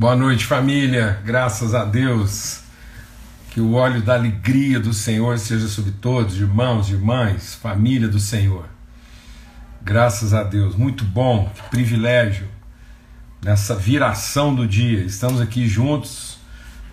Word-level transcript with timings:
Boa 0.00 0.16
noite, 0.16 0.46
família. 0.46 1.20
Graças 1.26 1.74
a 1.74 1.84
Deus. 1.84 2.62
Que 3.50 3.60
o 3.60 3.74
óleo 3.74 4.00
da 4.00 4.14
alegria 4.14 4.80
do 4.80 4.94
Senhor 4.94 5.38
seja 5.38 5.68
sobre 5.68 5.90
todos, 5.90 6.38
irmãos, 6.38 6.88
irmãs, 6.88 7.54
família 7.56 8.08
do 8.08 8.18
Senhor. 8.18 8.64
Graças 9.82 10.32
a 10.32 10.42
Deus. 10.42 10.74
Muito 10.74 11.04
bom, 11.04 11.52
que 11.54 11.62
privilégio 11.68 12.48
nessa 13.44 13.74
viração 13.74 14.54
do 14.54 14.66
dia. 14.66 15.02
Estamos 15.04 15.38
aqui 15.38 15.68
juntos, 15.68 16.38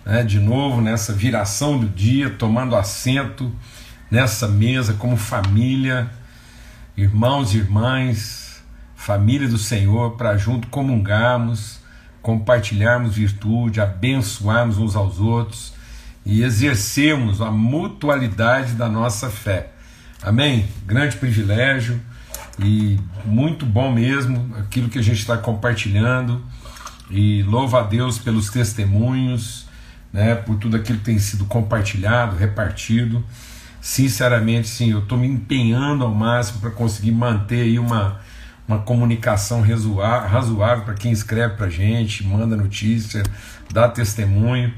né, 0.04 0.22
de 0.22 0.38
novo, 0.38 0.82
nessa 0.82 1.14
viração 1.14 1.80
do 1.80 1.88
dia, 1.88 2.28
tomando 2.28 2.76
assento 2.76 3.50
nessa 4.10 4.46
mesa 4.46 4.92
como 4.92 5.16
família, 5.16 6.10
irmãos 6.94 7.54
e 7.54 7.56
irmãs, 7.56 8.62
família 8.94 9.48
do 9.48 9.56
Senhor, 9.56 10.18
para 10.18 10.36
junto 10.36 10.68
comungarmos 10.68 11.77
compartilharmos 12.22 13.14
virtude, 13.14 13.80
abençoarmos 13.80 14.78
uns 14.78 14.96
aos 14.96 15.18
outros 15.18 15.72
e 16.24 16.42
exercermos 16.42 17.40
a 17.40 17.50
mutualidade 17.50 18.74
da 18.74 18.88
nossa 18.88 19.30
fé. 19.30 19.70
Amém? 20.22 20.68
Grande 20.84 21.16
privilégio 21.16 22.00
e 22.58 22.98
muito 23.24 23.64
bom 23.64 23.92
mesmo 23.92 24.54
aquilo 24.58 24.88
que 24.88 24.98
a 24.98 25.02
gente 25.02 25.20
está 25.20 25.36
compartilhando. 25.38 26.44
E 27.10 27.42
louva 27.44 27.80
a 27.80 27.82
Deus 27.82 28.18
pelos 28.18 28.50
testemunhos, 28.50 29.66
né, 30.12 30.34
por 30.34 30.56
tudo 30.56 30.76
aquilo 30.76 30.98
que 30.98 31.04
tem 31.04 31.18
sido 31.18 31.46
compartilhado, 31.46 32.36
repartido. 32.36 33.24
Sinceramente, 33.80 34.68
sim, 34.68 34.90
eu 34.90 34.98
estou 34.98 35.16
me 35.16 35.26
empenhando 35.26 36.04
ao 36.04 36.14
máximo 36.14 36.60
para 36.60 36.70
conseguir 36.70 37.12
manter 37.12 37.62
aí 37.62 37.78
uma 37.78 38.20
uma 38.68 38.78
comunicação 38.80 39.62
razoável 39.62 40.84
para 40.84 40.92
quem 40.92 41.10
escreve 41.10 41.54
para 41.54 41.66
a 41.66 41.70
gente, 41.70 42.22
manda 42.22 42.54
notícia, 42.54 43.22
dá 43.72 43.88
testemunho. 43.88 44.72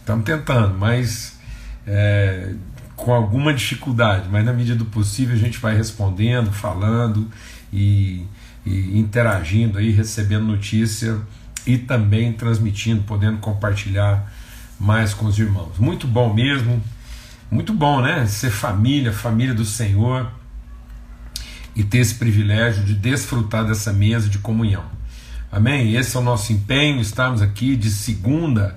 Estamos 0.00 0.24
tentando, 0.24 0.78
mas 0.78 1.38
é, 1.86 2.54
com 2.96 3.12
alguma 3.12 3.52
dificuldade, 3.52 4.26
mas 4.30 4.42
na 4.42 4.54
medida 4.54 4.78
do 4.78 4.86
possível 4.86 5.34
a 5.34 5.38
gente 5.38 5.58
vai 5.58 5.76
respondendo, 5.76 6.50
falando 6.50 7.28
e, 7.70 8.24
e 8.64 8.98
interagindo 8.98 9.78
aí, 9.78 9.90
recebendo 9.90 10.46
notícia 10.46 11.20
e 11.66 11.76
também 11.76 12.32
transmitindo, 12.32 13.02
podendo 13.02 13.36
compartilhar 13.38 14.32
mais 14.80 15.12
com 15.12 15.26
os 15.26 15.38
irmãos. 15.38 15.78
Muito 15.78 16.06
bom 16.06 16.32
mesmo, 16.32 16.82
muito 17.50 17.74
bom, 17.74 18.00
né? 18.00 18.26
Ser 18.26 18.50
família, 18.50 19.12
família 19.12 19.52
do 19.52 19.64
Senhor 19.64 20.30
e 21.76 21.84
ter 21.84 21.98
esse 21.98 22.14
privilégio 22.14 22.82
de 22.82 22.94
desfrutar 22.94 23.64
dessa 23.66 23.92
mesa 23.92 24.28
de 24.28 24.38
comunhão. 24.38 24.84
Amém? 25.52 25.94
Esse 25.94 26.16
é 26.16 26.20
o 26.20 26.22
nosso 26.22 26.52
empenho, 26.52 27.00
estamos 27.00 27.42
aqui 27.42 27.76
de 27.76 27.90
segunda 27.90 28.74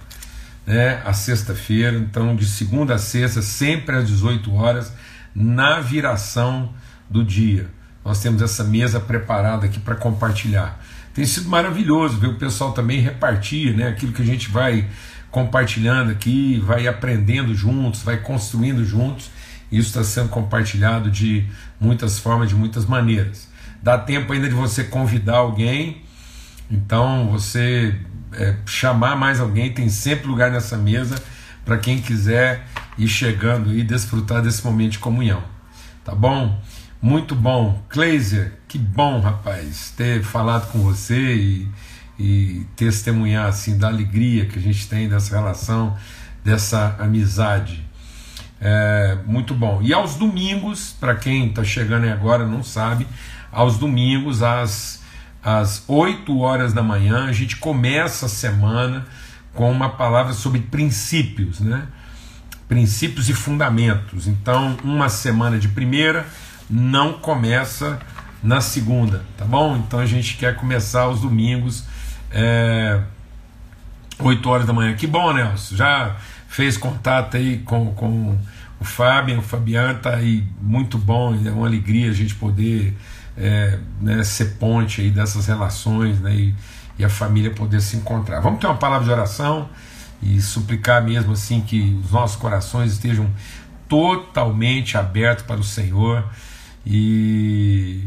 né, 0.68 1.02
a 1.04 1.14
sexta-feira, 1.14 1.98
então 1.98 2.36
de 2.36 2.46
segunda 2.46 2.94
a 2.94 2.98
sexta, 3.00 3.42
sempre 3.42 3.96
às 3.96 4.08
18 4.08 4.54
horas, 4.54 4.94
na 5.34 5.80
viração 5.80 6.74
do 7.10 7.24
dia. 7.24 7.68
Nós 8.06 8.22
temos 8.22 8.42
essa 8.42 8.64
mesa 8.64 9.00
preparada 9.00 9.66
aqui 9.66 9.80
para 9.80 9.96
compartilhar. 9.96 10.80
Tem 11.14 11.26
sido 11.26 11.50
maravilhoso 11.50 12.18
ver 12.18 12.28
o 12.28 12.36
pessoal 12.36 12.72
também 12.72 13.00
repartir 13.00 13.76
né, 13.76 13.88
aquilo 13.88 14.14
que 14.14 14.22
a 14.22 14.26
gente 14.26 14.50
vai 14.50 14.88
compartilhando 15.32 16.12
aqui, 16.12 16.62
vai 16.66 16.88
aprendendo 16.88 17.56
juntos, 17.56 18.04
vai 18.04 18.18
construindo 18.18 18.86
juntos. 18.86 19.30
Isso 19.72 19.90
está 19.90 20.04
sendo 20.04 20.30
compartilhado 20.30 21.12
de 21.12 21.46
muitas 21.80 22.20
formas, 22.20 22.50
de 22.50 22.56
muitas 22.56 22.86
maneiras. 22.86 23.48
Dá 23.82 23.98
tempo 23.98 24.34
ainda 24.34 24.48
de 24.50 24.56
você 24.56 24.84
convidar 24.84 25.38
alguém, 25.38 26.02
então 26.70 27.30
você 27.30 27.96
é, 28.34 28.56
chamar 28.66 29.16
mais 29.16 29.40
alguém, 29.40 29.72
tem 29.72 29.90
sempre 29.90 30.28
lugar 30.28 30.52
nessa 30.52 30.78
mesa 30.78 31.22
para 31.64 31.78
quem 31.78 32.02
quiser 32.02 32.66
ir 32.98 33.08
chegando 33.08 33.74
e 33.74 33.84
desfrutar 33.84 34.42
desse 34.42 34.64
momento 34.66 34.94
de 34.94 35.00
comunhão. 35.00 35.42
Tá 36.04 36.14
bom? 36.14 36.60
Muito 37.02 37.36
bom. 37.36 37.82
Kleiser, 37.88 38.54
que 38.68 38.78
bom, 38.78 39.22
rapaz, 39.22 39.94
ter 39.96 40.22
falado 40.24 40.72
com 40.72 40.80
você 40.80 41.36
e, 41.36 41.68
e 42.20 42.66
testemunhar 42.76 43.48
assim 43.48 43.78
da 43.78 43.88
alegria 43.88 44.46
que 44.46 44.60
a 44.60 44.62
gente 44.62 44.88
tem 44.88 45.08
dessa 45.08 45.36
relação, 45.38 45.96
dessa 46.44 46.96
amizade. 47.00 47.89
É, 48.62 49.18
muito 49.26 49.54
bom. 49.54 49.80
E 49.82 49.94
aos 49.94 50.16
domingos, 50.16 50.96
para 51.00 51.16
quem 51.16 51.48
está 51.48 51.64
chegando 51.64 52.04
aí 52.04 52.12
agora 52.12 52.46
não 52.46 52.62
sabe, 52.62 53.08
aos 53.52 53.78
domingos, 53.78 54.44
às, 54.44 55.02
às 55.44 55.84
8 55.88 56.38
horas 56.40 56.74
da 56.74 56.84
manhã, 56.84 57.26
a 57.26 57.32
gente 57.32 57.56
começa 57.56 58.26
a 58.26 58.30
semana 58.30 59.06
com 59.54 59.72
uma 59.72 59.90
palavra 59.90 60.34
sobre 60.34 60.60
princípios, 60.60 61.60
né? 61.60 61.88
Princípios 62.68 63.30
e 63.30 63.34
fundamentos. 63.34 64.28
Então, 64.28 64.78
uma 64.84 65.10
semana 65.10 65.58
de 65.58 65.68
primeira 65.68 66.26
não 66.70 67.14
começa 67.14 68.00
na 68.44 68.62
segunda, 68.62 69.24
tá 69.38 69.44
bom? 69.44 69.76
Então 69.78 70.00
a 70.00 70.06
gente 70.06 70.38
quer 70.38 70.56
começar 70.56 71.08
os 71.10 71.22
domingos, 71.22 71.84
é, 72.32 73.02
8 74.20 74.50
horas 74.50 74.68
da 74.68 74.74
manhã. 74.74 74.96
Que 74.96 75.08
bom, 75.08 75.34
Nelson. 75.34 75.76
Já 75.76 76.16
fez 76.50 76.76
contato 76.76 77.38
aí 77.38 77.60
com, 77.60 77.94
com 77.94 78.38
o 78.80 78.84
Fábio, 78.84 79.38
o 79.38 79.42
Fabiano 79.42 79.98
está 79.98 80.16
aí 80.16 80.44
muito 80.60 80.98
bom, 80.98 81.34
é 81.46 81.52
uma 81.52 81.68
alegria 81.68 82.10
a 82.10 82.14
gente 82.14 82.34
poder 82.36 82.98
é, 83.38 83.78
né, 84.02 84.24
ser 84.24 84.56
ponte 84.58 85.00
aí 85.00 85.12
dessas 85.12 85.46
relações 85.46 86.20
né, 86.20 86.34
e, 86.34 86.56
e, 86.98 87.06
a 87.06 87.10
família 87.10 87.52
poder 87.52 87.80
se 87.82 87.96
encontrar. 87.96 88.40
Vamos 88.40 88.60
ter 88.60 88.66
uma 88.66 88.78
palavra 88.78 89.06
de 89.06 89.12
oração 89.12 89.70
e 90.24 90.42
suplicar 90.42 91.04
mesmo 91.04 91.34
assim 91.34 91.62
que 91.62 91.98
os 92.04 92.12
nossos 92.12 92.36
corações 92.36 92.94
estejam 92.94 93.30
totalmente 93.88 94.98
abertos 94.98 95.46
para 95.46 95.60
o 95.60 95.64
Senhor 95.64 96.26
e, 96.86 98.04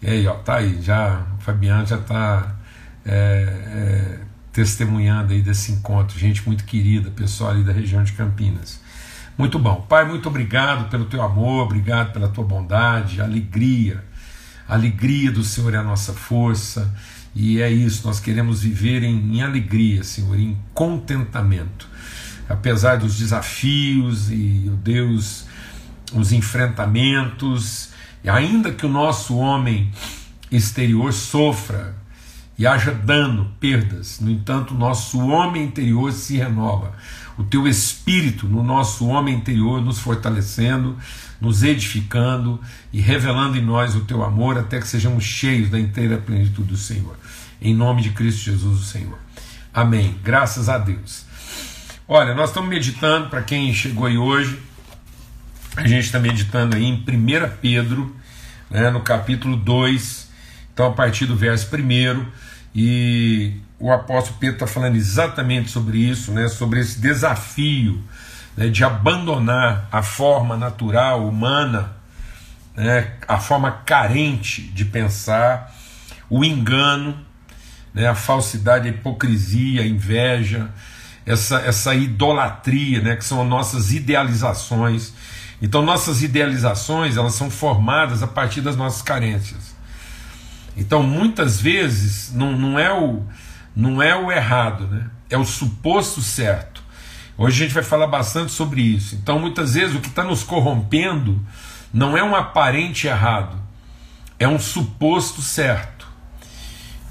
e 0.00 0.06
aí, 0.08 0.26
ó, 0.26 0.34
tá 0.34 0.56
aí, 0.56 0.80
já 0.80 1.26
o 1.38 1.42
Fabiano 1.42 1.86
já 1.86 1.96
está 1.96 2.56
é, 3.04 3.12
é, 3.12 4.18
testemunhando 4.52 5.32
aí 5.32 5.40
desse 5.40 5.72
encontro, 5.72 6.18
gente 6.18 6.46
muito 6.46 6.64
querida, 6.64 7.10
pessoal 7.10 7.50
ali 7.50 7.64
da 7.64 7.72
região 7.72 8.04
de 8.04 8.12
Campinas. 8.12 8.80
Muito 9.36 9.58
bom. 9.58 9.86
Pai, 9.88 10.04
muito 10.04 10.28
obrigado 10.28 10.90
pelo 10.90 11.06
teu 11.06 11.22
amor, 11.22 11.64
obrigado 11.64 12.12
pela 12.12 12.28
tua 12.28 12.44
bondade, 12.44 13.20
alegria. 13.20 14.04
A 14.68 14.74
alegria 14.74 15.32
do 15.32 15.42
Senhor 15.42 15.72
é 15.74 15.78
a 15.78 15.82
nossa 15.82 16.12
força. 16.12 16.94
E 17.34 17.62
é 17.62 17.70
isso, 17.70 18.06
nós 18.06 18.20
queremos 18.20 18.62
viver 18.62 19.02
em, 19.02 19.36
em 19.36 19.42
alegria, 19.42 20.04
Senhor, 20.04 20.38
em 20.38 20.56
contentamento. 20.74 21.88
Apesar 22.46 22.96
dos 22.96 23.16
desafios 23.16 24.30
e, 24.30 24.70
oh 24.70 24.76
Deus, 24.76 25.46
os 26.12 26.30
enfrentamentos, 26.30 27.88
e 28.22 28.28
ainda 28.28 28.70
que 28.70 28.84
o 28.84 28.88
nosso 28.88 29.36
homem 29.38 29.90
exterior 30.50 31.10
sofra 31.14 32.01
e 32.62 32.66
haja 32.66 32.92
dano, 32.92 33.50
perdas, 33.58 34.20
no 34.20 34.30
entanto, 34.30 34.72
o 34.72 34.78
nosso 34.78 35.18
homem 35.26 35.64
interior 35.64 36.12
se 36.12 36.36
renova 36.36 36.92
o 37.36 37.42
teu 37.42 37.66
espírito 37.66 38.46
no 38.46 38.62
nosso 38.62 39.04
homem 39.08 39.34
interior, 39.34 39.82
nos 39.82 39.98
fortalecendo, 39.98 40.96
nos 41.40 41.64
edificando 41.64 42.60
e 42.92 43.00
revelando 43.00 43.58
em 43.58 43.60
nós 43.60 43.96
o 43.96 44.02
teu 44.02 44.22
amor 44.22 44.56
até 44.56 44.78
que 44.78 44.86
sejamos 44.86 45.24
cheios 45.24 45.70
da 45.70 45.80
inteira 45.80 46.18
plenitude 46.18 46.68
do 46.68 46.76
Senhor. 46.76 47.16
Em 47.60 47.74
nome 47.74 48.00
de 48.00 48.10
Cristo 48.10 48.44
Jesus, 48.44 48.80
o 48.80 48.84
Senhor. 48.84 49.18
Amém. 49.74 50.16
Graças 50.22 50.68
a 50.68 50.78
Deus. 50.78 51.24
Olha, 52.06 52.32
nós 52.32 52.50
estamos 52.50 52.70
meditando, 52.70 53.28
para 53.28 53.42
quem 53.42 53.74
chegou 53.74 54.06
aí 54.06 54.16
hoje, 54.16 54.56
a 55.74 55.88
gente 55.88 56.04
está 56.04 56.20
meditando 56.20 56.76
aí 56.76 56.84
em 56.84 56.94
1 56.94 57.56
Pedro, 57.60 58.14
né, 58.70 58.88
no 58.88 59.00
capítulo 59.00 59.56
2, 59.56 60.30
então 60.72 60.86
a 60.86 60.92
partir 60.92 61.26
do 61.26 61.34
verso 61.34 61.68
1, 61.74 62.51
e 62.74 63.54
o 63.78 63.90
apóstolo 63.90 64.36
Pedro 64.38 64.56
está 64.56 64.66
falando 64.66 64.96
exatamente 64.96 65.70
sobre 65.70 65.98
isso, 65.98 66.32
né, 66.32 66.48
sobre 66.48 66.80
esse 66.80 67.00
desafio 67.00 68.02
né, 68.56 68.68
de 68.68 68.84
abandonar 68.84 69.88
a 69.90 70.02
forma 70.02 70.56
natural, 70.56 71.26
humana, 71.26 71.92
né, 72.76 73.12
a 73.26 73.38
forma 73.38 73.70
carente 73.70 74.62
de 74.62 74.84
pensar, 74.84 75.74
o 76.30 76.44
engano, 76.44 77.18
né, 77.92 78.06
a 78.06 78.14
falsidade, 78.14 78.88
a 78.88 78.90
hipocrisia, 78.90 79.82
a 79.82 79.86
inveja, 79.86 80.70
essa, 81.26 81.58
essa 81.60 81.94
idolatria, 81.94 83.00
né, 83.00 83.16
que 83.16 83.24
são 83.24 83.44
nossas 83.44 83.92
idealizações. 83.92 85.12
Então, 85.60 85.82
nossas 85.82 86.22
idealizações 86.22 87.16
elas 87.16 87.34
são 87.34 87.50
formadas 87.50 88.22
a 88.22 88.26
partir 88.26 88.60
das 88.60 88.76
nossas 88.76 89.02
carências. 89.02 89.71
Então, 90.76 91.02
muitas 91.02 91.60
vezes, 91.60 92.32
não, 92.32 92.52
não 92.52 92.78
é 92.78 92.92
o 92.92 93.22
não 93.74 94.02
é 94.02 94.14
o 94.14 94.30
errado, 94.30 94.86
né? 94.86 95.08
é 95.30 95.38
o 95.38 95.44
suposto 95.44 96.20
certo. 96.20 96.82
Hoje 97.38 97.62
a 97.62 97.66
gente 97.66 97.74
vai 97.74 97.82
falar 97.82 98.06
bastante 98.06 98.52
sobre 98.52 98.82
isso. 98.82 99.14
Então, 99.14 99.38
muitas 99.38 99.74
vezes, 99.74 99.96
o 99.96 100.00
que 100.00 100.08
está 100.08 100.22
nos 100.22 100.44
corrompendo 100.44 101.40
não 101.92 102.16
é 102.16 102.22
um 102.22 102.36
aparente 102.36 103.06
errado, 103.06 103.56
é 104.38 104.46
um 104.46 104.58
suposto 104.58 105.40
certo. 105.40 106.06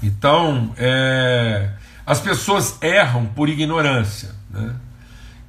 Então, 0.02 0.72
é, 0.76 1.70
as 2.06 2.20
pessoas 2.20 2.78
erram 2.80 3.26
por 3.26 3.48
ignorância 3.48 4.30
né? 4.50 4.74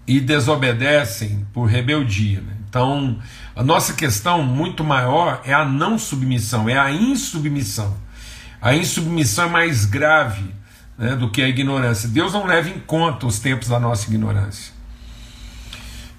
e 0.08 0.20
desobedecem 0.20 1.46
por 1.54 1.66
rebeldia. 1.66 2.42
Né? 2.42 2.54
Então, 2.74 3.20
a 3.56 3.62
nossa 3.62 3.94
questão 3.94 4.42
muito 4.42 4.84
maior 4.84 5.44
é 5.46 5.54
a 5.54 5.64
não 5.64 6.00
submissão, 6.00 6.68
é 6.68 6.76
a 6.76 6.90
insubmissão. 6.90 7.96
A 8.60 8.74
insubmissão 8.74 9.46
é 9.46 9.50
mais 9.50 9.86
grave 9.86 10.44
né, 10.98 11.16
do 11.16 11.30
que 11.30 11.40
a 11.44 11.48
ignorância. 11.48 12.10
Deus 12.10 12.34
não 12.34 12.48
leva 12.48 12.70
em 12.70 12.80
conta 12.80 13.28
os 13.28 13.38
tempos 13.38 13.68
da 13.68 13.80
nossa 13.80 14.10
ignorância. 14.10 14.74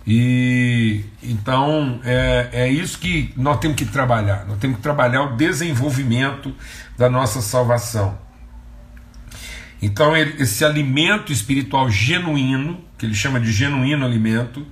E 0.07 1.05
então 1.21 1.99
é, 2.05 2.51
é 2.53 2.69
isso 2.71 3.01
que 3.01 3.35
nós 3.37 3.59
temos 3.59 3.77
que 3.77 3.87
trabalhar. 3.87 4.47
Nós 4.47 4.59
temos 4.59 4.77
que 4.77 4.83
trabalhar 4.85 5.23
o 5.23 5.37
desenvolvimento 5.37 6.55
da 6.97 7.11
nossa 7.11 7.43
salvação. 7.43 8.17
Então, 9.83 10.17
esse 10.17 10.65
alimento 10.65 11.33
espiritual 11.33 11.91
genuíno, 11.91 12.81
que 12.97 13.07
ele 13.07 13.15
chama 13.15 13.41
de 13.41 13.51
genuíno 13.51 14.07
alimento, 14.07 14.65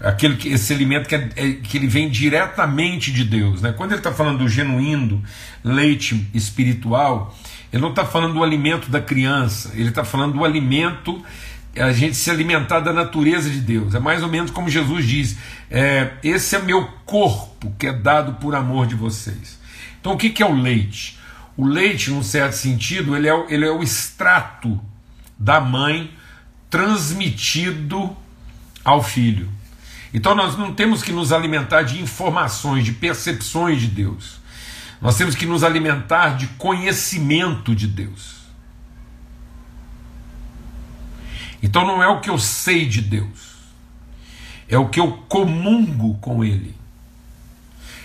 aquele 0.00 0.36
que, 0.36 0.48
esse 0.48 0.72
alimento 0.72 1.08
que, 1.08 1.14
é, 1.14 1.28
é, 1.36 1.52
que 1.52 1.76
ele 1.76 1.86
vem 1.86 2.08
diretamente 2.08 3.12
de 3.12 3.24
Deus. 3.24 3.62
Né? 3.62 3.72
Quando 3.72 3.92
ele 3.92 4.00
está 4.00 4.12
falando 4.12 4.38
do 4.38 4.48
genuíno 4.48 5.22
leite 5.62 6.28
espiritual, 6.34 7.36
ele 7.72 7.82
não 7.82 7.90
está 7.90 8.04
falando 8.04 8.34
do 8.34 8.42
alimento 8.42 8.90
da 8.90 9.00
criança, 9.00 9.72
ele 9.74 9.88
está 9.88 10.04
falando 10.04 10.34
do 10.34 10.44
alimento, 10.44 11.22
a 11.76 11.92
gente 11.92 12.16
se 12.16 12.30
alimentar 12.30 12.80
da 12.80 12.92
natureza 12.92 13.50
de 13.50 13.60
Deus. 13.60 13.94
É 13.94 13.98
mais 13.98 14.22
ou 14.22 14.28
menos 14.28 14.50
como 14.50 14.68
Jesus 14.68 15.06
diz: 15.06 15.36
é, 15.70 16.12
esse 16.22 16.54
é 16.54 16.60
meu 16.60 16.86
corpo 17.04 17.72
que 17.78 17.86
é 17.86 17.92
dado 17.92 18.34
por 18.34 18.54
amor 18.54 18.86
de 18.86 18.94
vocês. 18.94 19.58
Então, 20.00 20.12
o 20.12 20.16
que, 20.16 20.30
que 20.30 20.42
é 20.42 20.46
o 20.46 20.54
leite? 20.54 21.18
O 21.56 21.66
leite, 21.66 22.10
num 22.10 22.22
certo 22.22 22.52
sentido, 22.52 23.16
ele 23.16 23.28
é, 23.28 23.46
ele 23.48 23.64
é 23.64 23.70
o 23.70 23.82
extrato 23.82 24.80
da 25.38 25.60
mãe 25.60 26.10
transmitido 26.68 28.14
ao 28.84 29.02
filho. 29.02 29.48
Então 30.14 30.32
nós 30.32 30.56
não 30.56 30.72
temos 30.72 31.02
que 31.02 31.10
nos 31.10 31.32
alimentar 31.32 31.82
de 31.82 32.00
informações, 32.00 32.84
de 32.84 32.92
percepções 32.92 33.80
de 33.80 33.88
Deus. 33.88 34.38
Nós 35.00 35.16
temos 35.16 35.34
que 35.34 35.44
nos 35.44 35.64
alimentar 35.64 36.36
de 36.36 36.46
conhecimento 36.46 37.74
de 37.74 37.88
Deus. 37.88 38.44
Então 41.60 41.84
não 41.84 42.00
é 42.00 42.06
o 42.06 42.20
que 42.20 42.30
eu 42.30 42.38
sei 42.38 42.86
de 42.86 43.00
Deus, 43.00 43.56
é 44.68 44.78
o 44.78 44.88
que 44.88 45.00
eu 45.00 45.10
comungo 45.28 46.16
com 46.18 46.44
Ele. 46.44 46.76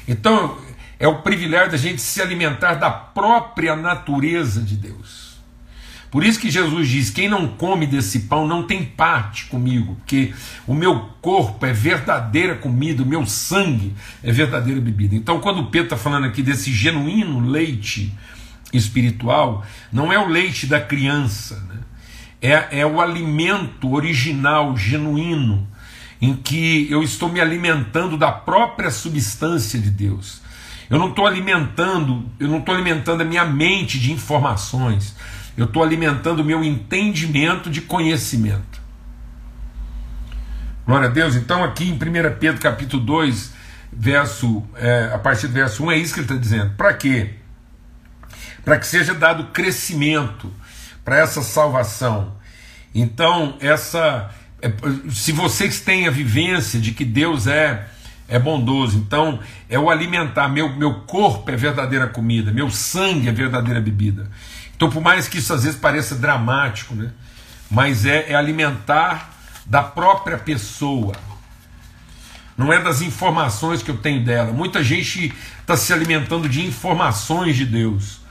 Então 0.08 0.58
é 0.98 1.08
o 1.08 1.22
privilégio 1.22 1.72
da 1.72 1.78
gente 1.78 2.02
se 2.02 2.20
alimentar 2.24 2.74
da 2.74 2.90
própria 2.90 3.76
natureza 3.76 4.62
de 4.62 4.76
Deus. 4.76 5.29
Por 6.12 6.24
isso 6.24 6.40
que 6.40 6.50
Jesus 6.50 6.88
diz: 6.88 7.10
quem 7.10 7.30
não 7.30 7.48
come 7.48 7.86
desse 7.86 8.22
pão 8.22 8.48
não 8.48 8.64
tem 8.64 8.84
parte 8.84 9.46
comigo, 9.46 9.96
porque 9.96 10.34
o 10.66 10.74
meu 10.74 11.10
corpo 11.22 11.66
é 11.66 11.74
verdadeira 11.74 12.56
comida, 12.56 13.04
o 13.04 13.06
meu 13.06 13.26
sangue 13.26 13.94
é 14.24 14.32
verdadeira 14.32 14.82
bebida. 14.82 15.16
Então, 15.16 15.40
quando 15.40 15.68
Pedro 15.68 15.88
está 15.88 15.98
falando 15.98 16.26
aqui 16.26 16.42
desse 16.42 16.74
genuíno 16.74 17.40
leite 17.40 18.14
espiritual, 18.74 19.66
não 19.92 20.12
é 20.12 20.18
o 20.18 20.28
leite 20.28 20.66
da 20.66 20.80
criança, 20.80 21.64
né? 21.70 21.80
é, 22.42 22.80
é 22.80 22.86
o 22.86 23.02
alimento 23.02 23.92
original, 23.94 24.76
genuíno, 24.78 25.68
em 26.22 26.36
que 26.36 26.88
eu 26.90 27.02
estou 27.04 27.30
me 27.30 27.40
alimentando 27.40 28.18
da 28.18 28.32
própria 28.32 28.92
substância 28.92 29.80
de 29.80 29.90
Deus. 29.90 30.42
Eu 30.90 30.98
não 30.98 31.10
estou 31.10 31.28
alimentando, 31.28 32.26
eu 32.40 32.48
não 32.48 32.60
estou 32.60 32.74
alimentando 32.74 33.22
a 33.22 33.26
minha 33.26 33.46
mente 33.46 34.00
de 34.00 34.12
informações. 34.12 35.16
Eu 35.60 35.66
estou 35.66 35.84
alimentando 35.84 36.40
o 36.40 36.46
meu 36.46 36.64
entendimento 36.64 37.70
de 37.70 37.82
conhecimento. 37.82 38.80
Glória 40.86 41.10
a 41.10 41.12
Deus. 41.12 41.36
Então, 41.36 41.66
aqui 41.66 41.90
em 41.90 41.96
1 41.96 41.98
Pedro 42.40 42.62
capítulo 42.62 43.04
2, 43.04 43.52
verso, 43.92 44.64
é, 44.78 45.12
a 45.14 45.20
partir 45.20 45.48
do 45.48 45.54
verso 45.54 45.84
1, 45.84 45.92
é 45.92 45.98
isso 45.98 46.14
que 46.14 46.22
ele 46.22 46.28
está 46.28 46.40
dizendo. 46.40 46.76
Para 46.78 46.94
quê? 46.94 47.32
Para 48.64 48.80
que 48.80 48.88
seja 48.88 49.14
dado 49.14 49.48
crescimento 49.48 50.50
para 51.04 51.18
essa 51.18 51.42
salvação. 51.42 52.38
Então, 52.96 53.58
essa. 53.60 54.30
É, 54.62 54.72
se 55.12 55.34
vocês 55.34 55.82
têm 55.82 56.08
a 56.08 56.12
vivência 56.12 56.80
de 56.80 56.94
que 56.94 57.04
Deus 57.04 57.48
é 57.48 57.86
é 58.30 58.40
bondoso. 58.40 58.98
Então, 58.98 59.40
é 59.68 59.78
o 59.78 59.90
alimentar. 59.90 60.48
Meu, 60.48 60.74
meu 60.74 61.02
corpo 61.02 61.50
é 61.52 61.56
verdadeira 61.56 62.08
comida, 62.08 62.52
meu 62.52 62.70
sangue 62.70 63.28
é 63.28 63.32
verdadeira 63.32 63.82
bebida. 63.82 64.30
Então, 64.80 64.90
por 64.90 65.04
mais 65.04 65.28
que 65.28 65.40
isso 65.40 65.54
às 65.54 65.66
vezes 65.66 65.78
pareça 65.78 66.16
dramático, 66.16 66.96
né? 66.96 67.12
mas 67.70 68.06
é, 68.06 68.32
é 68.32 68.34
alimentar 68.34 69.30
da 69.66 69.84
própria 69.84 70.38
pessoa. 70.38 71.14
Não 72.58 72.72
é 72.72 72.82
das 72.82 73.02
informações 73.02 73.84
que 73.84 73.92
eu 73.92 73.98
tenho 73.98 74.24
dela. 74.24 74.54
Muita 74.54 74.82
gente 74.82 75.34
está 75.60 75.76
se 75.76 75.92
alimentando 75.92 76.48
de 76.48 76.66
informações 76.66 77.58
de 77.58 77.66
Deus, 77.66 78.22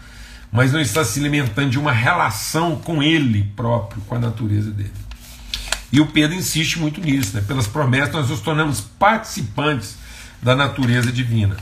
mas 0.50 0.72
não 0.72 0.80
está 0.80 1.04
se 1.04 1.20
alimentando 1.20 1.68
de 1.68 1.78
uma 1.78 1.92
relação 1.92 2.76
com 2.76 3.02
Ele 3.02 3.52
próprio, 3.54 4.00
com 4.06 4.14
a 4.14 4.18
natureza 4.18 4.70
dele. 4.70 4.90
E 5.92 6.00
o 6.00 6.06
Pedro 6.06 6.34
insiste 6.34 6.78
muito 6.78 6.98
nisso, 6.98 7.36
né? 7.36 7.44
pelas 7.46 7.66
promessas 7.66 8.14
nós 8.14 8.30
nos 8.30 8.40
tornamos 8.40 8.80
participantes 8.80 9.98
da 10.40 10.56
natureza 10.56 11.12
divina. 11.12 11.58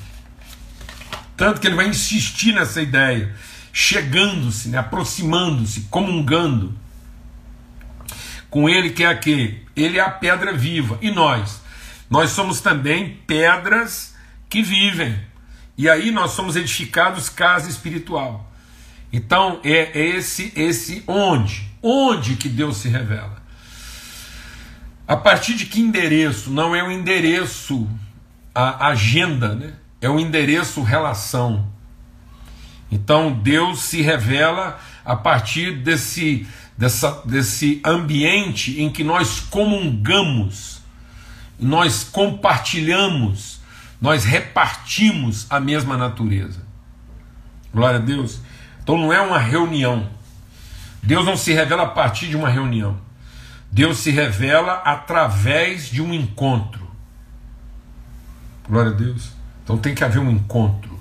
Tanto 1.37 1.61
que 1.61 1.67
ele 1.67 1.75
vai 1.75 1.89
insistir 1.89 2.53
nessa 2.53 2.81
ideia, 2.81 3.35
chegando-se, 3.79 4.71
né? 4.71 4.79
aproximando-se, 4.79 5.83
comungando 5.91 6.75
com 8.49 8.71
ele 8.71 8.89
que 8.89 9.05
é 9.05 9.07
aquele. 9.07 9.67
Ele 9.77 9.99
é 9.99 10.01
a 10.01 10.09
pedra 10.09 10.55
viva. 10.55 10.99
E 11.03 11.11
nós? 11.11 11.61
Nós 12.09 12.31
somos 12.31 12.63
também 12.63 13.21
pedras 13.27 14.15
que 14.49 14.63
vivem. 14.63 15.21
E 15.77 15.91
aí 15.91 16.11
nós 16.11 16.31
somos 16.31 16.57
edificados 16.57 17.29
casa 17.29 17.69
espiritual. 17.69 18.51
Então 19.13 19.61
é 19.63 20.01
esse 20.09 20.55
esse 20.57 21.05
onde? 21.07 21.71
Onde 21.83 22.37
que 22.37 22.49
Deus 22.49 22.79
se 22.79 22.89
revela? 22.89 23.43
A 25.07 25.19
partir 25.19 25.53
de 25.53 25.67
que 25.67 25.83
endereço? 25.83 26.49
Não 26.49 26.75
é 26.75 26.83
o 26.83 26.91
endereço, 26.91 27.87
a 28.55 28.87
agenda, 28.87 29.55
né? 29.55 29.75
é 30.01 30.09
o 30.09 30.19
endereço 30.19 30.83
relação. 30.83 31.76
Então 32.91 33.33
Deus 33.33 33.81
se 33.81 34.01
revela 34.01 34.79
a 35.05 35.17
partir 35.17 35.79
desse, 35.79 36.47
dessa, 36.77 37.23
desse 37.25 37.81
ambiente 37.85 38.81
em 38.81 38.91
que 38.91 39.03
nós 39.03 39.41
comungamos, 39.41 40.81
nós 41.59 42.05
compartilhamos, 42.05 43.61
nós 44.01 44.25
repartimos 44.25 45.47
a 45.51 45.59
mesma 45.59 45.97
natureza. 45.97 46.65
Glória 47.73 47.99
a 47.99 48.03
Deus. 48.03 48.41
Então 48.83 48.97
não 48.99 49.13
é 49.13 49.21
uma 49.21 49.39
reunião. 49.39 50.09
Deus 51.03 51.25
não 51.25 51.37
se 51.37 51.53
revela 51.53 51.85
a 51.85 51.89
partir 51.89 52.29
de 52.29 52.37
uma 52.37 52.49
reunião. 52.49 52.99
Deus 53.71 53.99
se 53.99 54.11
revela 54.11 54.75
através 54.85 55.89
de 55.89 56.01
um 56.01 56.15
encontro. 56.15 56.91
Glória 58.69 58.91
a 58.91 58.95
Deus. 58.95 59.31
Então 59.63 59.77
tem 59.77 59.95
que 59.95 60.05
haver 60.05 60.21
um 60.21 60.31
encontro. 60.31 60.96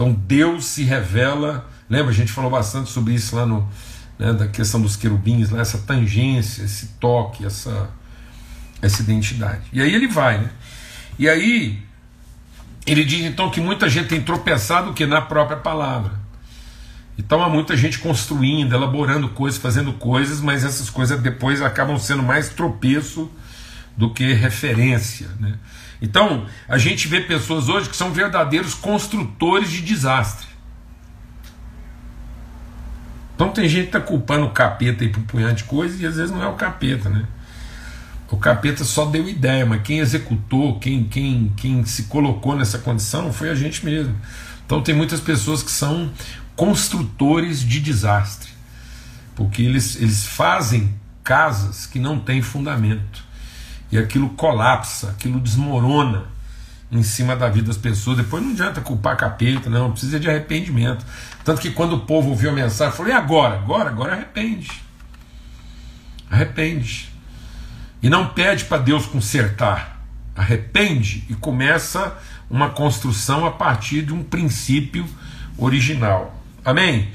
Então 0.00 0.14
Deus 0.14 0.64
se 0.64 0.82
revela. 0.82 1.68
Lembra, 1.86 2.10
a 2.10 2.14
gente 2.14 2.32
falou 2.32 2.50
bastante 2.50 2.88
sobre 2.88 3.12
isso 3.12 3.36
lá 3.36 3.44
no. 3.44 3.68
Né, 4.18 4.32
da 4.32 4.48
questão 4.48 4.80
dos 4.80 4.96
querubins, 4.96 5.50
lá, 5.50 5.60
essa 5.60 5.76
tangência, 5.76 6.62
esse 6.62 6.86
toque, 6.98 7.44
essa, 7.44 7.90
essa 8.80 9.02
identidade. 9.02 9.62
E 9.72 9.80
aí 9.80 9.94
ele 9.94 10.06
vai, 10.06 10.38
né? 10.38 10.50
E 11.18 11.28
aí 11.28 11.82
ele 12.86 13.04
diz 13.04 13.26
então 13.26 13.50
que 13.50 13.60
muita 13.60 13.90
gente 13.90 14.08
tem 14.08 14.22
tropeçado 14.22 14.94
que 14.94 15.04
na 15.04 15.20
própria 15.20 15.58
palavra. 15.58 16.12
Então 17.18 17.42
há 17.42 17.48
muita 17.48 17.76
gente 17.76 17.98
construindo, 17.98 18.74
elaborando 18.74 19.28
coisas, 19.28 19.60
fazendo 19.60 19.92
coisas, 19.94 20.40
mas 20.40 20.64
essas 20.64 20.88
coisas 20.88 21.20
depois 21.20 21.60
acabam 21.60 21.98
sendo 21.98 22.22
mais 22.22 22.48
tropeço 22.48 23.30
do 23.96 24.12
que 24.12 24.32
referência. 24.32 25.28
Né? 25.38 25.58
Então 26.00 26.46
a 26.68 26.78
gente 26.78 27.08
vê 27.08 27.20
pessoas 27.20 27.68
hoje 27.68 27.88
que 27.88 27.96
são 27.96 28.12
verdadeiros 28.12 28.74
construtores 28.74 29.70
de 29.70 29.82
desastre. 29.82 30.48
Então 33.34 33.50
tem 33.50 33.68
gente 33.68 33.84
que 33.84 33.96
está 33.96 34.00
culpando 34.00 34.46
o 34.46 34.50
capeta 34.50 35.02
aí 35.02 35.08
por 35.10 35.20
um 35.20 35.24
punhado 35.24 35.54
de 35.54 35.64
coisas 35.64 36.00
e 36.00 36.06
às 36.06 36.16
vezes 36.16 36.30
não 36.30 36.42
é 36.42 36.46
o 36.46 36.54
capeta, 36.54 37.08
né? 37.08 37.24
O 38.30 38.36
capeta 38.36 38.84
só 38.84 39.06
deu 39.06 39.28
ideia, 39.28 39.66
mas 39.66 39.82
quem 39.82 39.98
executou, 39.98 40.78
quem, 40.78 41.04
quem, 41.04 41.52
quem 41.56 41.84
se 41.84 42.04
colocou 42.04 42.54
nessa 42.54 42.78
condição 42.78 43.32
foi 43.32 43.50
a 43.50 43.54
gente 43.54 43.84
mesmo. 43.84 44.14
Então 44.64 44.82
tem 44.82 44.94
muitas 44.94 45.20
pessoas 45.20 45.62
que 45.62 45.70
são 45.70 46.12
construtores 46.54 47.60
de 47.60 47.80
desastre, 47.80 48.50
porque 49.34 49.62
eles, 49.62 49.96
eles 49.96 50.26
fazem 50.26 50.94
casas 51.24 51.86
que 51.86 51.98
não 51.98 52.20
têm 52.20 52.42
fundamento, 52.42 53.24
e 53.90 53.98
aquilo 53.98 54.30
colapsa, 54.30 55.10
aquilo 55.10 55.40
desmorona, 55.40 56.24
em 56.90 57.02
cima 57.02 57.36
da 57.36 57.48
vida 57.48 57.68
das 57.68 57.76
pessoas. 57.76 58.16
Depois 58.16 58.42
não 58.42 58.50
adianta 58.50 58.80
culpar 58.80 59.16
capeta, 59.16 59.70
não, 59.70 59.92
precisa 59.92 60.18
de 60.18 60.28
arrependimento. 60.28 61.04
Tanto 61.44 61.60
que 61.60 61.70
quando 61.70 61.94
o 61.94 62.00
povo 62.00 62.30
ouviu 62.30 62.50
a 62.50 62.52
mensagem, 62.52 62.96
falou: 62.96 63.12
e 63.12 63.14
agora? 63.14 63.56
Agora, 63.56 63.90
agora 63.90 64.12
arrepende. 64.12 64.70
Arrepende. 66.30 67.08
E 68.02 68.08
não 68.08 68.28
pede 68.28 68.64
para 68.64 68.78
Deus 68.78 69.06
consertar. 69.06 70.00
Arrepende 70.34 71.24
e 71.28 71.34
começa 71.34 72.16
uma 72.48 72.70
construção 72.70 73.44
a 73.46 73.50
partir 73.50 74.02
de 74.02 74.12
um 74.12 74.22
princípio 74.22 75.06
original. 75.58 76.34
Amém? 76.64 77.08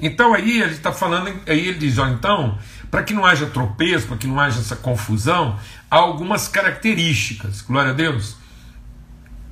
Então 0.00 0.32
aí 0.32 0.62
ele 0.62 0.72
está 0.72 0.92
falando, 0.92 1.28
aí 1.46 1.68
ele 1.68 1.78
diz: 1.78 1.98
ó, 1.98 2.08
então, 2.08 2.58
para 2.90 3.02
que 3.02 3.14
não 3.14 3.24
haja 3.24 3.46
tropeço, 3.46 4.06
para 4.06 4.16
que 4.16 4.26
não 4.26 4.40
haja 4.40 4.58
essa 4.58 4.76
confusão, 4.76 5.58
há 5.90 5.96
algumas 5.96 6.48
características. 6.48 7.62
Glória 7.62 7.92
a 7.92 7.94
Deus. 7.94 8.36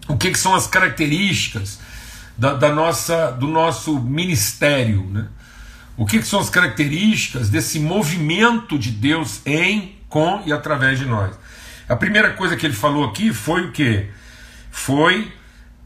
O 0.09 0.16
que, 0.16 0.30
que 0.30 0.38
são 0.38 0.54
as 0.54 0.66
características 0.66 1.78
da, 2.37 2.54
da, 2.54 2.73
nossa, 2.73 3.30
do 3.30 3.47
nosso 3.47 4.00
ministério? 4.00 5.04
Né? 5.11 5.26
O 5.97 6.07
que, 6.07 6.18
que 6.18 6.26
são 6.26 6.40
as 6.40 6.50
características 6.50 7.49
desse 7.49 7.78
movimento 7.78 8.78
de 8.78 8.90
Deus 8.90 9.40
em, 9.47 9.99
com 10.09 10.42
e 10.47 10.52
através 10.52 10.99
de 10.99 11.04
nós? 11.04 11.38
A 11.88 11.97
primeira 11.97 12.33
coisa 12.33 12.57
que 12.57 12.66
ele 12.66 12.75
falou 12.75 13.04
aqui 13.04 13.33
foi 13.33 13.66
o 13.66 13.73
que? 13.73 14.07
Foi 14.71 15.33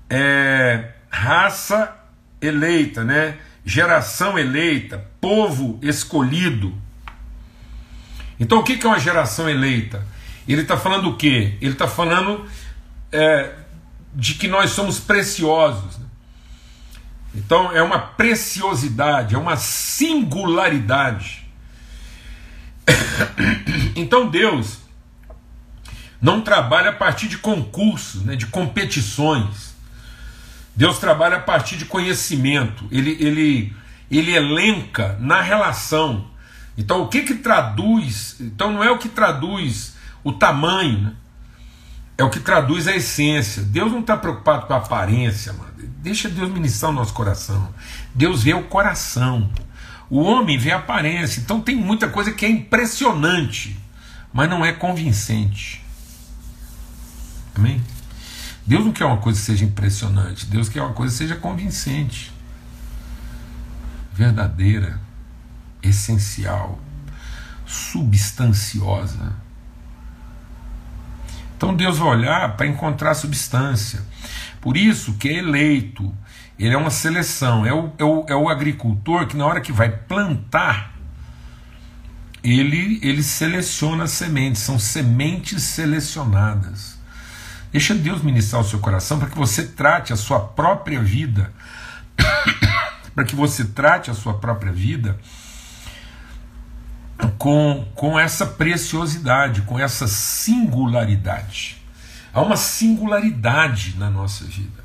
é, 0.08 0.90
raça 1.10 1.96
eleita, 2.40 3.04
né? 3.04 3.36
geração 3.64 4.38
eleita, 4.38 5.04
povo 5.20 5.78
escolhido. 5.82 6.76
Então 8.42 8.58
o 8.58 8.64
que 8.64 8.84
é 8.84 8.88
uma 8.88 8.98
geração 8.98 9.48
eleita? 9.48 10.04
Ele 10.48 10.62
está 10.62 10.76
falando 10.76 11.10
o 11.10 11.16
quê? 11.16 11.56
Ele 11.60 11.74
está 11.74 11.86
falando 11.86 12.44
é, 13.12 13.52
de 14.12 14.34
que 14.34 14.48
nós 14.48 14.70
somos 14.70 14.98
preciosos. 14.98 15.96
Né? 15.96 16.06
Então 17.36 17.70
é 17.70 17.80
uma 17.80 18.00
preciosidade, 18.00 19.36
é 19.36 19.38
uma 19.38 19.56
singularidade. 19.56 21.46
Então 23.94 24.28
Deus 24.28 24.78
não 26.20 26.40
trabalha 26.40 26.90
a 26.90 26.94
partir 26.94 27.28
de 27.28 27.36
concursos, 27.36 28.22
né, 28.24 28.34
de 28.34 28.46
competições. 28.46 29.76
Deus 30.74 30.98
trabalha 30.98 31.36
a 31.36 31.40
partir 31.40 31.76
de 31.76 31.84
conhecimento. 31.84 32.88
Ele, 32.90 33.10
ele, 33.20 33.76
ele 34.10 34.34
elenca 34.34 35.16
na 35.20 35.42
relação. 35.42 36.31
Então 36.76 37.02
o 37.02 37.08
que 37.08 37.22
que 37.22 37.34
traduz? 37.34 38.36
Então 38.40 38.72
não 38.72 38.82
é 38.82 38.90
o 38.90 38.98
que 38.98 39.08
traduz 39.08 39.94
o 40.24 40.32
tamanho, 40.32 41.00
né? 41.00 41.12
é 42.16 42.24
o 42.24 42.30
que 42.30 42.40
traduz 42.40 42.86
a 42.86 42.96
essência. 42.96 43.62
Deus 43.62 43.92
não 43.92 44.00
está 44.00 44.16
preocupado 44.16 44.66
com 44.66 44.74
a 44.74 44.78
aparência, 44.78 45.52
mano. 45.52 45.72
Deixa 46.02 46.28
Deus 46.28 46.50
ministrar 46.50 46.90
o 46.90 46.94
nosso 46.94 47.12
coração. 47.12 47.72
Deus 48.14 48.42
vê 48.42 48.54
o 48.54 48.64
coração. 48.64 49.50
O 50.08 50.20
homem 50.20 50.58
vê 50.58 50.72
a 50.72 50.78
aparência. 50.78 51.40
Então 51.40 51.60
tem 51.60 51.76
muita 51.76 52.08
coisa 52.08 52.32
que 52.32 52.44
é 52.44 52.48
impressionante, 52.48 53.78
mas 54.32 54.48
não 54.48 54.64
é 54.64 54.72
convincente. 54.72 55.82
Amém? 57.54 57.82
Deus 58.66 58.84
não 58.84 58.92
quer 58.92 59.04
uma 59.04 59.18
coisa 59.18 59.38
que 59.38 59.46
seja 59.46 59.64
impressionante. 59.64 60.46
Deus 60.46 60.68
quer 60.68 60.82
uma 60.82 60.92
coisa 60.92 61.12
que 61.12 61.18
seja 61.18 61.36
convincente, 61.36 62.32
verdadeira, 64.12 65.00
essencial, 65.82 66.78
substanciosa. 67.66 69.32
Então 71.56 71.74
Deus 71.74 71.98
vai 71.98 72.08
olhar 72.08 72.56
para 72.56 72.66
encontrar 72.66 73.14
substância. 73.14 74.02
Por 74.60 74.76
isso 74.76 75.14
que 75.14 75.28
é 75.28 75.34
eleito, 75.34 76.12
ele 76.58 76.74
é 76.74 76.78
uma 76.78 76.90
seleção, 76.90 77.66
é 77.66 77.72
o, 77.72 77.92
é, 77.98 78.04
o, 78.04 78.26
é 78.28 78.34
o 78.34 78.48
agricultor 78.48 79.26
que 79.26 79.36
na 79.36 79.46
hora 79.46 79.60
que 79.60 79.72
vai 79.72 79.88
plantar, 79.88 80.92
ele, 82.42 82.98
ele 83.02 83.22
seleciona 83.22 84.06
sementes, 84.06 84.62
são 84.62 84.78
sementes 84.78 85.62
selecionadas. 85.62 86.98
Deixa 87.70 87.94
Deus 87.94 88.22
ministrar 88.22 88.60
o 88.60 88.64
seu 88.64 88.80
coração 88.80 89.18
para 89.18 89.30
que 89.30 89.38
você 89.38 89.64
trate 89.64 90.12
a 90.12 90.16
sua 90.16 90.40
própria 90.40 91.00
vida, 91.00 91.52
para 93.14 93.24
que 93.24 93.34
você 93.34 93.64
trate 93.64 94.10
a 94.10 94.14
sua 94.14 94.34
própria 94.34 94.72
vida 94.72 95.18
com, 97.38 97.86
com 97.94 98.18
essa 98.18 98.46
preciosidade, 98.46 99.62
com 99.62 99.78
essa 99.78 100.06
singularidade. 100.06 101.82
Há 102.32 102.40
uma 102.40 102.56
singularidade 102.56 103.96
na 103.98 104.08
nossa 104.08 104.44
vida 104.44 104.82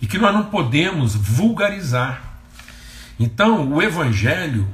e 0.00 0.06
que 0.06 0.18
nós 0.18 0.34
não 0.34 0.44
podemos 0.44 1.14
vulgarizar. 1.14 2.22
Então, 3.18 3.72
o 3.72 3.80
Evangelho 3.80 4.68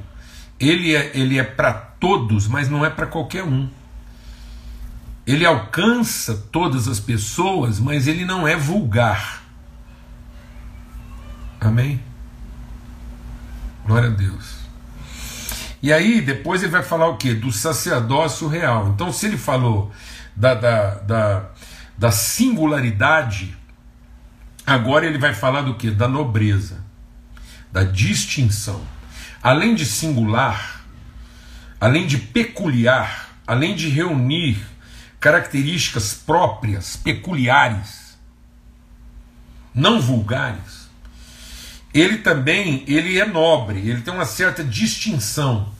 ele 0.59 0.93
é, 0.93 1.11
ele 1.13 1.39
é 1.39 1.43
para 1.43 1.71
todos, 1.73 2.47
mas 2.47 2.69
não 2.69 2.85
é 2.85 2.89
para 2.89 3.07
qualquer 3.07 3.43
um. 3.43 3.69
Ele 5.25 5.45
alcança 5.45 6.35
todas 6.51 6.87
as 6.87 6.99
pessoas, 6.99 7.79
mas 7.79 8.07
ele 8.07 8.25
não 8.25 8.47
é 8.47 8.57
vulgar. 8.57 9.43
Amém? 11.61 12.01
Glória 13.85 14.09
a 14.09 14.11
Deus. 14.11 14.58
E 15.81 15.93
aí, 15.93 16.21
depois 16.21 16.61
ele 16.61 16.71
vai 16.71 16.83
falar 16.83 17.07
o 17.07 17.17
que? 17.17 17.33
Do 17.33 17.51
sacerdócio 17.51 18.47
real. 18.47 18.89
Então, 18.89 19.11
se 19.11 19.25
ele 19.25 19.37
falou 19.37 19.91
da, 20.35 20.53
da, 20.53 20.95
da, 20.95 21.49
da 21.97 22.11
singularidade, 22.11 23.57
agora 24.65 25.05
ele 25.05 25.17
vai 25.17 25.33
falar 25.33 25.61
do 25.61 25.75
que? 25.75 25.89
Da 25.89 26.07
nobreza, 26.07 26.83
da 27.71 27.83
distinção. 27.83 28.81
Além 29.41 29.73
de 29.73 29.85
singular, 29.85 30.85
além 31.79 32.05
de 32.05 32.17
peculiar, 32.17 33.29
além 33.47 33.73
de 33.73 33.89
reunir 33.89 34.61
características 35.19 36.13
próprias, 36.13 36.95
peculiares, 36.95 38.17
não 39.73 39.99
vulgares, 39.99 40.78
ele 41.93 42.17
também 42.17 42.83
ele 42.87 43.19
é 43.19 43.25
nobre, 43.25 43.79
ele 43.79 44.01
tem 44.01 44.13
uma 44.13 44.25
certa 44.25 44.63
distinção. 44.63 45.73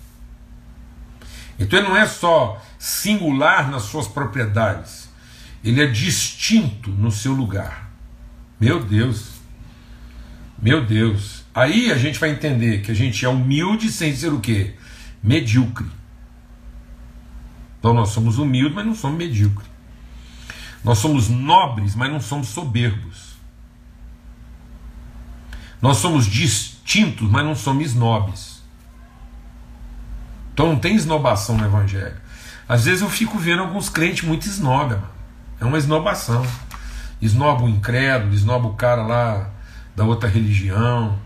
Então 1.57 1.77
ele 1.77 1.89
não 1.89 1.97
é 1.97 2.07
só 2.07 2.61
singular 2.77 3.69
nas 3.69 3.83
suas 3.83 4.07
propriedades, 4.07 5.09
ele 5.63 5.81
é 5.81 5.87
distinto 5.87 6.89
no 6.91 7.11
seu 7.11 7.33
lugar. 7.33 7.91
Meu 8.59 8.83
Deus, 8.83 9.39
meu 10.61 10.85
Deus. 10.85 11.43
Aí 11.53 11.91
a 11.91 11.97
gente 11.97 12.19
vai 12.19 12.29
entender 12.29 12.81
que 12.81 12.91
a 12.91 12.93
gente 12.93 13.25
é 13.25 13.29
humilde 13.29 13.91
sem 13.91 14.15
ser 14.15 14.31
o 14.31 14.39
quê? 14.39 14.75
Medíocre. 15.21 15.87
Então 17.79 17.93
nós 17.93 18.09
somos 18.09 18.37
humildes, 18.37 18.75
mas 18.75 18.85
não 18.85 18.95
somos 18.95 19.17
medíocres. 19.17 19.69
Nós 20.83 20.99
somos 20.99 21.29
nobres, 21.29 21.95
mas 21.95 22.11
não 22.11 22.21
somos 22.21 22.49
soberbos. 22.49 23.28
Nós 25.81 25.97
somos 25.97 26.25
distintos, 26.25 27.29
mas 27.29 27.45
não 27.45 27.55
somos 27.55 27.85
snobs. 27.85 28.61
Então 30.53 30.67
não 30.67 30.77
tem 30.77 30.95
esnobação 30.95 31.57
no 31.57 31.65
Evangelho. 31.65 32.17
Às 32.67 32.85
vezes 32.85 33.01
eu 33.01 33.09
fico 33.09 33.37
vendo 33.37 33.61
alguns 33.61 33.89
crentes 33.89 34.27
muito 34.27 34.45
snob, 34.45 34.91
mano. 34.91 35.07
É 35.59 35.65
uma 35.65 35.77
esnobação. 35.77 36.45
Esnoba 37.21 37.63
o 37.63 37.69
incrédulo, 37.69 38.33
esnoba 38.33 38.67
o 38.67 38.73
cara 38.73 39.03
lá 39.03 39.49
da 39.95 40.03
outra 40.03 40.29
religião. 40.29 41.17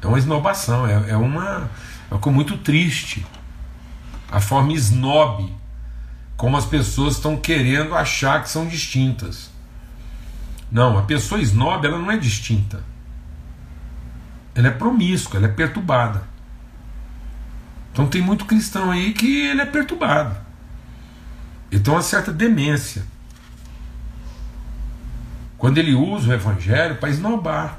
É 0.00 0.06
uma 0.06 0.18
esnobação, 0.18 0.86
é, 0.86 1.10
é 1.10 1.16
uma. 1.16 1.70
É 2.10 2.14
uma 2.14 2.32
muito 2.32 2.58
triste. 2.58 3.26
A 4.30 4.40
forma 4.40 4.72
snob, 4.74 5.50
como 6.36 6.56
as 6.56 6.66
pessoas 6.66 7.16
estão 7.16 7.36
querendo 7.36 7.94
achar 7.94 8.42
que 8.42 8.50
são 8.50 8.66
distintas. 8.66 9.53
Não, 10.74 10.98
a 10.98 11.02
pessoa 11.02 11.40
snob 11.40 11.86
ela 11.86 12.00
não 12.00 12.10
é 12.10 12.16
distinta. 12.16 12.82
Ela 14.56 14.66
é 14.66 14.70
promíscua, 14.72 15.38
ela 15.38 15.46
é 15.46 15.52
perturbada. 15.52 16.24
Então 17.92 18.08
tem 18.08 18.20
muito 18.20 18.44
cristão 18.44 18.90
aí 18.90 19.12
que 19.12 19.46
ele 19.46 19.60
é 19.60 19.66
perturbado. 19.66 20.36
Ele 21.70 21.80
tem 21.80 21.94
uma 21.94 22.02
certa 22.02 22.32
demência. 22.32 23.06
Quando 25.56 25.78
ele 25.78 25.94
usa 25.94 26.30
o 26.30 26.32
evangelho 26.32 26.96
para 26.96 27.08
esnobar. 27.08 27.78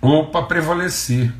Ou 0.00 0.30
para 0.30 0.46
prevalecer. 0.46 1.34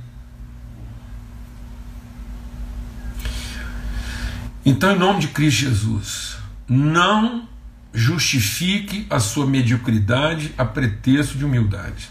Então, 4.67 4.91
em 4.91 4.99
nome 4.99 5.21
de 5.21 5.29
Cristo 5.29 5.61
Jesus, 5.61 6.37
não 6.69 7.48
justifique 7.93 9.07
a 9.11 9.19
sua 9.19 9.47
mediocridade 9.47 10.53
a 10.59 10.65
pretexto 10.65 11.39
de 11.39 11.45
humildade. 11.45 12.11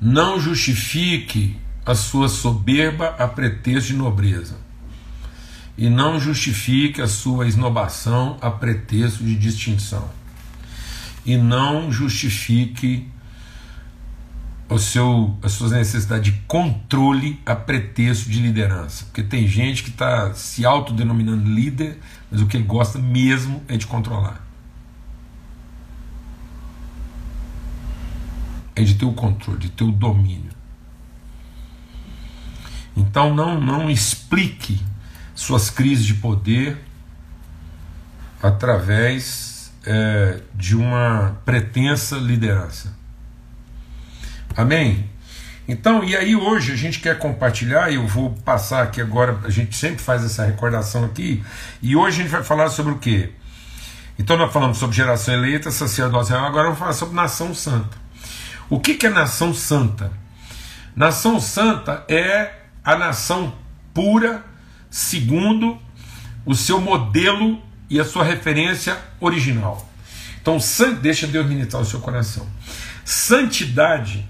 Não 0.00 0.40
justifique 0.40 1.56
a 1.84 1.94
sua 1.94 2.28
soberba 2.28 3.14
a 3.18 3.28
pretexto 3.28 3.88
de 3.88 3.96
nobreza. 3.96 4.56
e 5.80 5.88
não 5.88 6.20
justifique 6.20 7.00
a 7.00 7.08
sua 7.08 7.48
esnobação 7.48 8.36
a 8.42 8.50
pretexto 8.50 9.24
de 9.24 9.34
distinção. 9.34 10.10
E 11.24 11.38
não 11.38 11.90
justifique 11.90 13.08
o 14.70 14.78
seu, 14.78 15.36
as 15.42 15.52
suas 15.52 15.72
necessidades 15.72 16.32
de 16.32 16.40
controle 16.42 17.40
a 17.44 17.56
pretexto 17.56 18.30
de 18.30 18.40
liderança. 18.40 19.04
Porque 19.06 19.22
tem 19.22 19.46
gente 19.46 19.82
que 19.82 19.90
está 19.90 20.32
se 20.32 20.64
autodenominando 20.64 21.50
líder, 21.50 21.98
mas 22.30 22.40
o 22.40 22.46
que 22.46 22.56
ele 22.56 22.64
gosta 22.64 22.98
mesmo 22.98 23.62
é 23.66 23.76
de 23.76 23.86
controlar. 23.86 24.46
É 28.76 28.82
de 28.84 28.94
ter 28.94 29.04
o 29.04 29.12
controle, 29.12 29.58
de 29.58 29.70
ter 29.70 29.82
o 29.82 29.90
domínio. 29.90 30.52
Então 32.96 33.34
não, 33.34 33.60
não 33.60 33.90
explique 33.90 34.80
suas 35.34 35.68
crises 35.68 36.04
de 36.04 36.14
poder 36.14 36.78
através 38.40 39.72
é, 39.84 40.40
de 40.54 40.76
uma 40.76 41.40
pretensa 41.44 42.16
liderança. 42.16 42.99
Amém? 44.56 45.08
Então, 45.68 46.02
e 46.02 46.16
aí 46.16 46.34
hoje 46.34 46.72
a 46.72 46.76
gente 46.76 46.98
quer 46.98 47.18
compartilhar, 47.18 47.92
eu 47.92 48.06
vou 48.06 48.30
passar 48.44 48.82
aqui 48.82 49.00
agora, 49.00 49.38
a 49.44 49.50
gente 49.50 49.76
sempre 49.76 50.02
faz 50.02 50.24
essa 50.24 50.44
recordação 50.44 51.04
aqui, 51.04 51.44
e 51.80 51.94
hoje 51.94 52.20
a 52.20 52.22
gente 52.22 52.32
vai 52.32 52.42
falar 52.42 52.68
sobre 52.70 52.92
o 52.92 52.98
quê? 52.98 53.30
Então 54.18 54.36
nós 54.36 54.52
falamos 54.52 54.78
sobre 54.78 54.96
geração 54.96 55.32
eleita, 55.32 55.70
sacerdócio 55.70 56.36
agora 56.36 56.64
vamos 56.64 56.78
falar 56.78 56.92
sobre 56.92 57.14
nação 57.14 57.54
santa. 57.54 57.96
O 58.68 58.80
que, 58.80 58.94
que 58.94 59.06
é 59.06 59.10
nação 59.10 59.54
santa? 59.54 60.12
Nação 60.94 61.40
santa 61.40 62.04
é 62.08 62.52
a 62.84 62.96
nação 62.96 63.54
pura 63.94 64.44
segundo 64.90 65.78
o 66.44 66.54
seu 66.54 66.80
modelo 66.80 67.62
e 67.88 68.00
a 68.00 68.04
sua 68.04 68.24
referência 68.24 68.98
original. 69.20 69.88
Então, 70.42 70.58
deixa 71.00 71.26
Deus 71.26 71.46
ministrar 71.46 71.82
o 71.82 71.86
seu 71.86 72.00
coração. 72.00 72.46
Santidade 73.04 74.26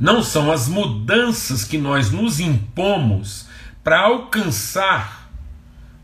não 0.00 0.22
são 0.22 0.50
as 0.50 0.66
mudanças 0.66 1.62
que 1.62 1.76
nós 1.76 2.10
nos 2.10 2.40
impomos 2.40 3.46
para 3.84 4.00
alcançar 4.00 5.30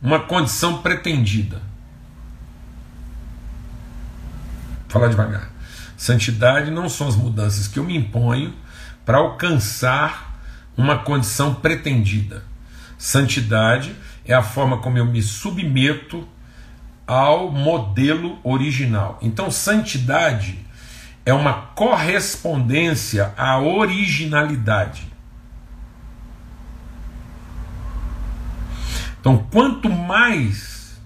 uma 0.03 0.21
condição 0.21 0.83
pretendida. 0.83 1.63
Vou 4.83 4.91
falar 4.91 5.09
devagar. 5.09 5.51
Santidade 5.97 6.71
não 6.71 6.91
são 6.91 7.09
as 7.09 7.17
mudanças 7.17 7.67
que 7.67 7.79
eu 7.79 7.85
me 7.85 7.97
imponho 7.97 8.55
para 9.07 9.17
alcançar 9.17 10.39
uma 10.77 10.99
condição 10.99 11.55
pretendida. 11.55 12.45
Santidade 12.99 13.97
é 14.27 14.35
a 14.35 14.43
forma 14.43 14.77
como 14.79 14.99
eu 14.99 15.07
me 15.07 15.23
submeto 15.23 16.29
ao 17.07 17.51
modelo 17.51 18.39
original. 18.45 19.19
Então, 19.23 19.51
santidade 19.51 20.66
é 21.27 21.35
uma 21.35 21.53
correspondência 21.75 23.35
à 23.37 23.59
originalidade. 23.59 25.13
Então, 29.21 29.45
quanto 29.51 29.91
mais 29.91 30.97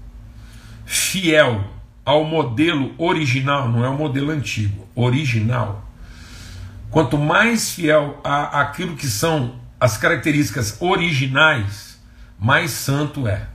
fiel 0.85 1.65
ao 2.05 2.25
modelo 2.25 2.95
original, 2.99 3.67
não 3.71 3.83
é 3.83 3.89
o 3.89 3.97
modelo 3.97 4.31
antigo, 4.31 4.87
original, 4.95 5.89
quanto 6.91 7.17
mais 7.17 7.71
fiel 7.71 8.21
a 8.23 8.61
aquilo 8.61 8.97
que 8.97 9.07
são 9.07 9.59
as 9.81 9.97
características 9.97 10.77
originais, 10.83 11.99
mais 12.39 12.73
santo 12.73 13.27
é. 13.27 13.47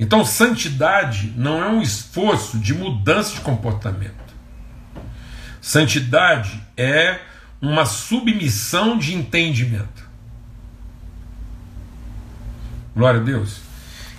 Então, 0.00 0.24
santidade 0.24 1.32
não 1.36 1.62
é 1.62 1.68
um 1.68 1.80
esforço 1.80 2.58
de 2.58 2.74
mudança 2.74 3.34
de 3.34 3.40
comportamento. 3.42 4.23
Santidade 5.64 6.60
é 6.76 7.20
uma 7.58 7.86
submissão 7.86 8.98
de 8.98 9.14
entendimento. 9.14 10.06
Glória 12.94 13.18
a 13.18 13.22
Deus. 13.24 13.62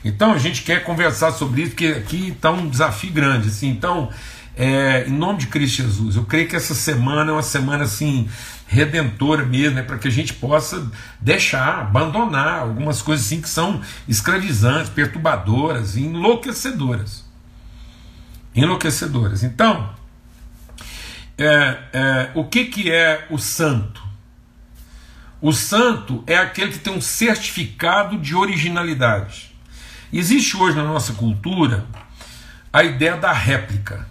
Então 0.04 0.34
a 0.34 0.39
gente 0.39 0.63
quer 0.63 0.84
conversar 0.84 1.32
sobre 1.34 1.62
isso, 1.62 1.72
porque 1.74 1.86
aqui 1.86 2.30
está 2.30 2.50
um 2.50 2.67
desafio 2.67 3.12
grande. 3.12 3.50
Assim, 3.50 3.69
então, 3.69 4.10
é, 4.58 5.06
em 5.08 5.12
nome 5.12 5.38
de 5.38 5.46
Cristo 5.46 5.84
Jesus, 5.84 6.15
eu 6.15 6.26
creio 6.26 6.48
que 6.48 6.56
essa 6.56 6.74
semana 6.74 7.30
é 7.30 7.34
uma 7.36 7.43
semana 7.43 7.84
assim 7.84 8.28
redentora 8.65 9.46
mesmo, 9.46 9.78
é 9.78 9.84
para 9.84 10.00
que 10.00 10.08
a 10.08 10.12
gente 10.12 10.34
possa 10.34 10.91
deixar, 11.22 11.82
abandonar 11.82 12.62
algumas 12.62 13.04
coisas 13.04 13.24
assim 13.24 13.39
que 13.39 13.50
são 13.50 13.82
escravizantes, 14.08 14.89
perturbadoras, 14.89 15.96
enlouquecedoras. 15.96 17.24
Enlouquecedoras. 18.56 19.43
Então, 19.43 19.93
é, 21.38 21.78
é, 21.93 22.32
o 22.34 22.45
que, 22.45 22.65
que 22.65 22.91
é 22.91 23.28
o 23.30 23.38
santo? 23.38 24.04
O 25.41 25.52
santo 25.52 26.24
é 26.26 26.38
aquele 26.38 26.71
que 26.71 26.80
tem 26.80 26.93
um 26.93 27.02
certificado 27.02 28.17
de 28.17 28.34
originalidade. 28.34 29.56
Existe 30.12 30.56
hoje 30.56 30.78
na 30.78 30.84
nossa 30.84 31.13
cultura 31.13 31.86
a 32.71 32.84
ideia 32.84 33.17
da 33.17 33.32
réplica. 33.32 34.08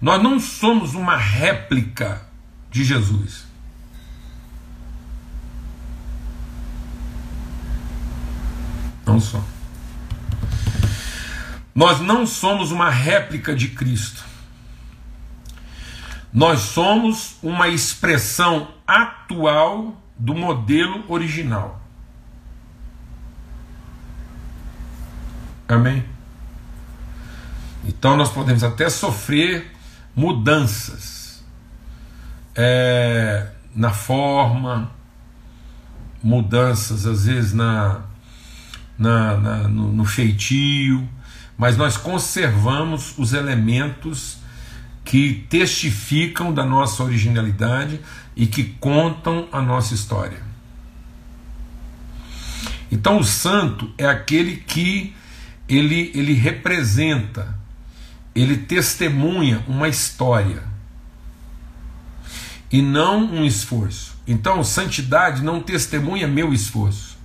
Nós 0.00 0.22
não 0.22 0.38
somos 0.38 0.94
uma 0.94 1.16
réplica 1.16 2.22
de 2.70 2.84
Jesus. 2.84 3.46
Não 9.06 9.20
somos. 9.20 9.46
Nós 11.76 12.00
não 12.00 12.26
somos 12.26 12.72
uma 12.72 12.88
réplica 12.88 13.54
de 13.54 13.68
Cristo. 13.68 14.24
Nós 16.32 16.60
somos 16.60 17.36
uma 17.42 17.68
expressão 17.68 18.68
atual 18.86 20.00
do 20.18 20.34
modelo 20.34 21.04
original. 21.06 21.78
Amém? 25.68 26.02
Então 27.84 28.16
nós 28.16 28.30
podemos 28.30 28.64
até 28.64 28.88
sofrer 28.88 29.70
mudanças 30.14 31.44
é, 32.54 33.48
na 33.74 33.90
forma, 33.90 34.90
mudanças 36.22 37.06
às 37.06 37.26
vezes 37.26 37.52
na, 37.52 38.00
na, 38.98 39.36
na 39.36 39.68
no, 39.68 39.92
no 39.92 40.04
feitio, 40.06 41.06
mas 41.56 41.76
nós 41.76 41.96
conservamos 41.96 43.14
os 43.16 43.32
elementos 43.32 44.38
que 45.04 45.46
testificam 45.48 46.52
da 46.52 46.64
nossa 46.64 47.02
originalidade 47.02 48.00
e 48.34 48.46
que 48.46 48.64
contam 48.64 49.48
a 49.52 49.62
nossa 49.62 49.94
história. 49.94 50.42
Então 52.90 53.18
o 53.18 53.24
santo 53.24 53.92
é 53.96 54.06
aquele 54.06 54.56
que 54.56 55.14
ele, 55.68 56.10
ele 56.14 56.34
representa 56.34 57.56
ele 58.36 58.58
testemunha 58.58 59.64
uma 59.66 59.88
história 59.88 60.62
e 62.70 62.82
não 62.82 63.24
um 63.24 63.46
esforço. 63.46 64.14
Então, 64.26 64.62
santidade 64.62 65.42
não 65.42 65.62
testemunha 65.62 66.28
meu 66.28 66.52
esforço. 66.52 67.16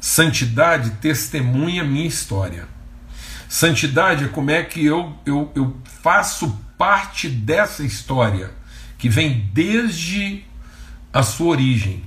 Santidade 0.00 0.90
testemunha 1.00 1.82
minha 1.82 2.06
história. 2.06 2.68
Santidade 3.50 4.26
é 4.26 4.28
como 4.28 4.52
é 4.52 4.62
que 4.62 4.86
eu, 4.86 5.12
eu, 5.26 5.50
eu 5.56 5.76
faço 6.02 6.56
parte 6.78 7.28
dessa 7.28 7.82
história 7.82 8.52
que 8.96 9.08
vem 9.08 9.50
desde 9.52 10.44
a 11.12 11.24
sua 11.24 11.48
origem. 11.48 12.04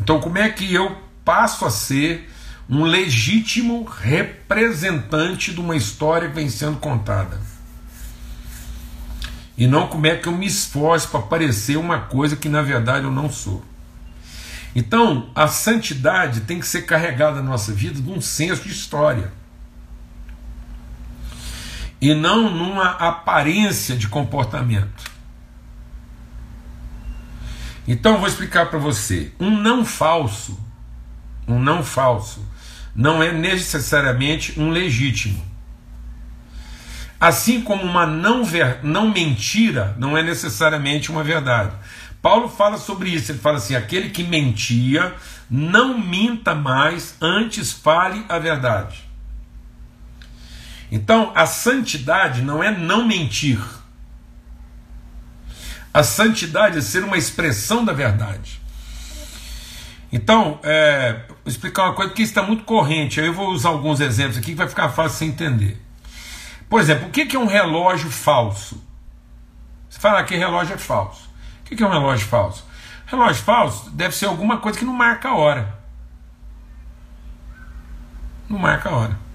Então, 0.00 0.20
como 0.20 0.38
é 0.38 0.48
que 0.48 0.72
eu 0.72 0.96
passo 1.24 1.66
a 1.66 1.70
ser 1.70 2.30
um 2.68 2.84
legítimo 2.84 3.82
representante 3.82 5.52
de 5.52 5.60
uma 5.60 5.74
história 5.74 6.28
que 6.28 6.36
vem 6.36 6.48
sendo 6.48 6.76
contada. 6.76 7.40
E 9.58 9.66
não 9.66 9.88
como 9.88 10.06
é 10.06 10.14
que 10.14 10.28
eu 10.28 10.32
me 10.32 10.46
esforço 10.46 11.08
para 11.08 11.20
parecer 11.20 11.76
uma 11.76 11.98
coisa 12.02 12.36
que 12.36 12.48
na 12.48 12.62
verdade 12.62 13.06
eu 13.06 13.10
não 13.10 13.28
sou. 13.28 13.64
Então, 14.74 15.30
a 15.34 15.48
santidade 15.48 16.42
tem 16.42 16.60
que 16.60 16.66
ser 16.66 16.82
carregada 16.82 17.42
na 17.42 17.50
nossa 17.50 17.72
vida 17.72 18.00
de 18.00 18.08
um 18.08 18.20
senso 18.20 18.62
de 18.62 18.70
história. 18.70 19.32
E 22.00 22.14
não 22.14 22.50
numa 22.50 22.90
aparência 22.90 23.96
de 23.96 24.08
comportamento. 24.08 25.10
Então, 27.86 28.18
vou 28.18 28.28
explicar 28.28 28.70
para 28.70 28.78
você. 28.78 29.32
Um 29.38 29.50
não 29.50 29.84
falso, 29.84 30.58
um 31.46 31.58
não 31.58 31.82
falso, 31.82 32.46
não 32.94 33.22
é 33.22 33.32
necessariamente 33.32 34.58
um 34.58 34.70
legítimo. 34.70 35.44
Assim 37.20 37.60
como 37.60 37.82
uma 37.82 38.06
não, 38.06 38.44
ver, 38.44 38.78
não 38.82 39.10
mentira 39.10 39.94
não 39.98 40.16
é 40.16 40.22
necessariamente 40.22 41.10
uma 41.10 41.22
verdade. 41.22 41.74
Paulo 42.22 42.48
fala 42.48 42.78
sobre 42.78 43.10
isso, 43.10 43.32
ele 43.32 43.38
fala 43.38 43.58
assim: 43.58 43.74
aquele 43.74 44.08
que 44.08 44.22
mentia, 44.22 45.14
não 45.50 45.98
minta 45.98 46.54
mais, 46.54 47.16
antes 47.20 47.72
fale 47.72 48.24
a 48.28 48.38
verdade. 48.38 49.09
Então, 50.90 51.32
a 51.34 51.46
santidade 51.46 52.42
não 52.42 52.62
é 52.62 52.70
não 52.70 53.06
mentir. 53.06 53.60
A 55.92 56.02
santidade 56.02 56.78
é 56.78 56.80
ser 56.80 57.04
uma 57.04 57.16
expressão 57.16 57.84
da 57.84 57.92
verdade. 57.92 58.60
Então, 60.12 60.58
é, 60.62 61.24
vou 61.28 61.36
explicar 61.46 61.84
uma 61.84 61.94
coisa, 61.94 62.12
isso 62.14 62.22
está 62.22 62.42
muito 62.42 62.64
corrente. 62.64 63.20
Eu 63.20 63.32
vou 63.32 63.50
usar 63.50 63.68
alguns 63.68 64.00
exemplos 64.00 64.36
aqui 64.36 64.48
que 64.48 64.56
vai 64.56 64.68
ficar 64.68 64.88
fácil 64.88 65.18
você 65.18 65.24
entender. 65.24 65.80
Por 66.68 66.80
exemplo, 66.80 67.08
o 67.08 67.10
que 67.10 67.34
é 67.34 67.38
um 67.38 67.46
relógio 67.46 68.10
falso? 68.10 68.82
Você 69.88 69.98
fala 69.98 70.22
que 70.24 70.36
relógio 70.36 70.74
é 70.74 70.78
falso. 70.78 71.28
O 71.60 71.64
que 71.64 71.82
é 71.82 71.86
um 71.86 71.90
relógio 71.90 72.26
falso? 72.26 72.64
Relógio 73.06 73.42
falso 73.42 73.90
deve 73.90 74.14
ser 74.14 74.26
alguma 74.26 74.58
coisa 74.58 74.78
que 74.78 74.84
não 74.84 74.92
marca 74.92 75.28
a 75.28 75.34
hora. 75.34 75.78
Não 78.48 78.58
marca 78.58 78.88
a 78.88 78.92
hora. 78.92 79.29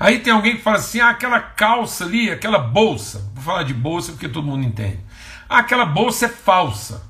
Aí 0.00 0.20
tem 0.20 0.32
alguém 0.32 0.56
que 0.56 0.62
fala 0.62 0.78
assim: 0.78 0.98
ah, 0.98 1.10
aquela 1.10 1.38
calça 1.38 2.04
ali, 2.06 2.30
aquela 2.30 2.58
bolsa. 2.58 3.30
Vou 3.34 3.44
falar 3.44 3.64
de 3.64 3.74
bolsa 3.74 4.12
porque 4.12 4.30
todo 4.30 4.46
mundo 4.46 4.64
entende. 4.64 4.98
Ah, 5.46 5.58
aquela 5.58 5.84
bolsa 5.84 6.24
é 6.24 6.28
falsa. 6.30 7.02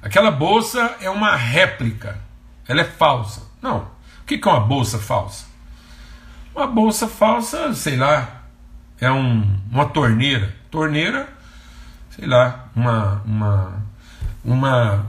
Aquela 0.00 0.30
bolsa 0.30 0.96
é 1.02 1.10
uma 1.10 1.36
réplica. 1.36 2.18
Ela 2.66 2.80
é 2.80 2.84
falsa. 2.84 3.42
Não. 3.60 3.90
O 4.22 4.24
que 4.24 4.40
é 4.42 4.50
uma 4.50 4.60
bolsa 4.60 4.98
falsa? 4.98 5.44
Uma 6.54 6.66
bolsa 6.66 7.06
falsa, 7.06 7.74
sei 7.74 7.96
lá, 7.96 8.44
é 8.98 9.10
um, 9.10 9.60
uma 9.70 9.86
torneira. 9.86 10.56
Torneira, 10.70 11.28
sei 12.10 12.26
lá, 12.26 12.70
uma, 12.74 13.22
uma, 13.26 13.82
uma, 14.44 15.06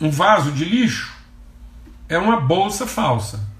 um 0.00 0.10
vaso 0.10 0.52
de 0.52 0.64
lixo 0.64 1.16
é 2.08 2.16
uma 2.16 2.40
bolsa 2.40 2.86
falsa. 2.86 3.51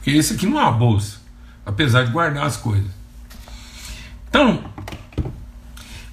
Porque 0.00 0.12
esse 0.12 0.32
aqui 0.32 0.46
não 0.46 0.58
é 0.58 0.62
uma 0.62 0.72
bolsa, 0.72 1.18
apesar 1.64 2.04
de 2.04 2.10
guardar 2.10 2.46
as 2.46 2.56
coisas. 2.56 2.90
Então, 4.28 4.64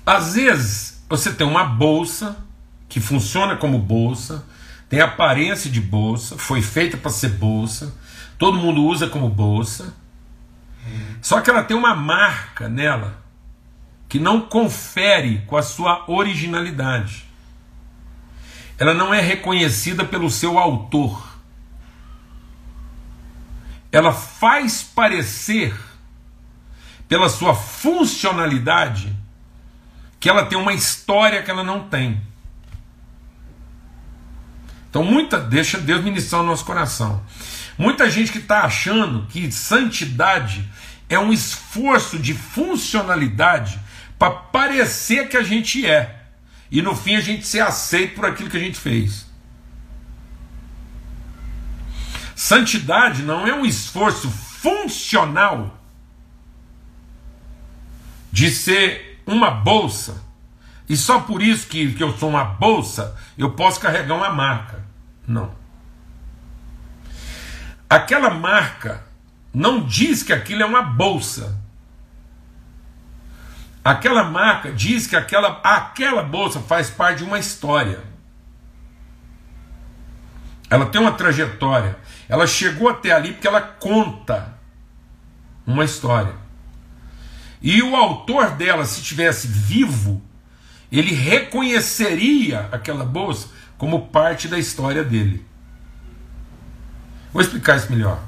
às 0.05 0.33
vezes 0.33 1.01
você 1.07 1.31
tem 1.31 1.47
uma 1.47 1.63
bolsa 1.63 2.35
que 2.89 2.99
funciona 2.99 3.55
como 3.55 3.79
bolsa, 3.79 4.45
tem 4.89 4.99
aparência 4.99 5.71
de 5.71 5.79
bolsa, 5.79 6.37
foi 6.37 6.61
feita 6.61 6.97
para 6.97 7.09
ser 7.11 7.29
bolsa, 7.29 7.95
todo 8.37 8.57
mundo 8.57 8.83
usa 8.83 9.07
como 9.07 9.29
bolsa, 9.29 9.93
só 11.21 11.39
que 11.39 11.49
ela 11.49 11.63
tem 11.63 11.75
uma 11.75 11.95
marca 11.95 12.67
nela 12.67 13.23
que 14.09 14.19
não 14.19 14.41
confere 14.41 15.43
com 15.47 15.55
a 15.55 15.63
sua 15.63 16.03
originalidade. 16.11 17.25
Ela 18.77 18.93
não 18.93 19.13
é 19.13 19.21
reconhecida 19.21 20.03
pelo 20.03 20.29
seu 20.29 20.57
autor 20.57 21.36
ela 23.97 24.13
faz 24.13 24.83
parecer, 24.83 25.75
pela 27.07 27.29
sua 27.29 27.55
funcionalidade, 27.55 29.11
que 30.19 30.29
ela 30.29 30.45
tem 30.45 30.55
uma 30.55 30.73
história 30.73 31.41
que 31.41 31.49
ela 31.49 31.63
não 31.63 31.89
tem. 31.89 32.21
Então, 34.87 35.03
muita, 35.03 35.39
deixa 35.39 35.79
Deus 35.79 36.03
ministrar 36.03 36.43
o 36.43 36.45
nosso 36.45 36.63
coração. 36.63 37.23
Muita 37.75 38.07
gente 38.07 38.31
que 38.31 38.37
está 38.37 38.61
achando 38.61 39.25
que 39.27 39.51
santidade 39.51 40.69
é 41.09 41.17
um 41.17 41.33
esforço 41.33 42.19
de 42.19 42.35
funcionalidade 42.35 43.79
para 44.19 44.29
parecer 44.29 45.27
que 45.27 45.37
a 45.37 45.43
gente 45.43 45.87
é. 45.87 46.23
E 46.69 46.83
no 46.83 46.95
fim 46.95 47.15
a 47.15 47.21
gente 47.21 47.47
ser 47.47 47.61
aceito 47.61 48.13
por 48.13 48.27
aquilo 48.27 48.49
que 48.49 48.57
a 48.57 48.59
gente 48.59 48.77
fez. 48.77 49.26
Santidade 52.37 53.23
não 53.23 53.47
é 53.47 53.53
um 53.55 53.65
esforço 53.65 54.29
funcional 54.29 55.75
de 58.31 58.51
ser 58.51 59.23
uma 59.25 59.49
bolsa. 59.49 60.23
E 60.87 60.95
só 60.95 61.21
por 61.21 61.41
isso 61.41 61.65
que, 61.67 61.93
que 61.93 62.03
eu 62.03 62.15
sou 62.15 62.29
uma 62.29 62.43
bolsa, 62.43 63.17
eu 63.35 63.53
posso 63.53 63.79
carregar 63.79 64.13
uma 64.13 64.29
marca. 64.29 64.85
Não. 65.27 65.51
Aquela 67.89 68.29
marca 68.29 69.03
não 69.51 69.83
diz 69.83 70.21
que 70.21 70.31
aquilo 70.31 70.61
é 70.61 70.65
uma 70.67 70.83
bolsa. 70.83 71.59
Aquela 73.83 74.23
marca 74.23 74.71
diz 74.71 75.07
que 75.07 75.15
aquela, 75.15 75.59
aquela 75.63 76.21
bolsa 76.21 76.59
faz 76.59 76.87
parte 76.87 77.17
de 77.17 77.23
uma 77.23 77.39
história. 77.39 78.03
Ela 80.69 80.85
tem 80.87 80.99
uma 80.99 81.11
trajetória. 81.11 81.97
Ela 82.27 82.45
chegou 82.45 82.89
até 82.89 83.11
ali 83.11 83.33
porque 83.33 83.47
ela 83.47 83.61
conta 83.61 84.57
uma 85.65 85.85
história. 85.85 86.33
E 87.61 87.81
o 87.81 87.95
autor 87.95 88.51
dela, 88.51 88.85
se 88.85 89.01
tivesse 89.01 89.47
vivo, 89.47 90.21
ele 90.91 91.13
reconheceria 91.13 92.69
aquela 92.71 93.03
bolsa 93.03 93.49
como 93.77 94.07
parte 94.07 94.47
da 94.47 94.57
história 94.57 95.03
dele. 95.03 95.45
Vou 97.31 97.41
explicar 97.41 97.77
isso 97.77 97.91
melhor. 97.91 98.19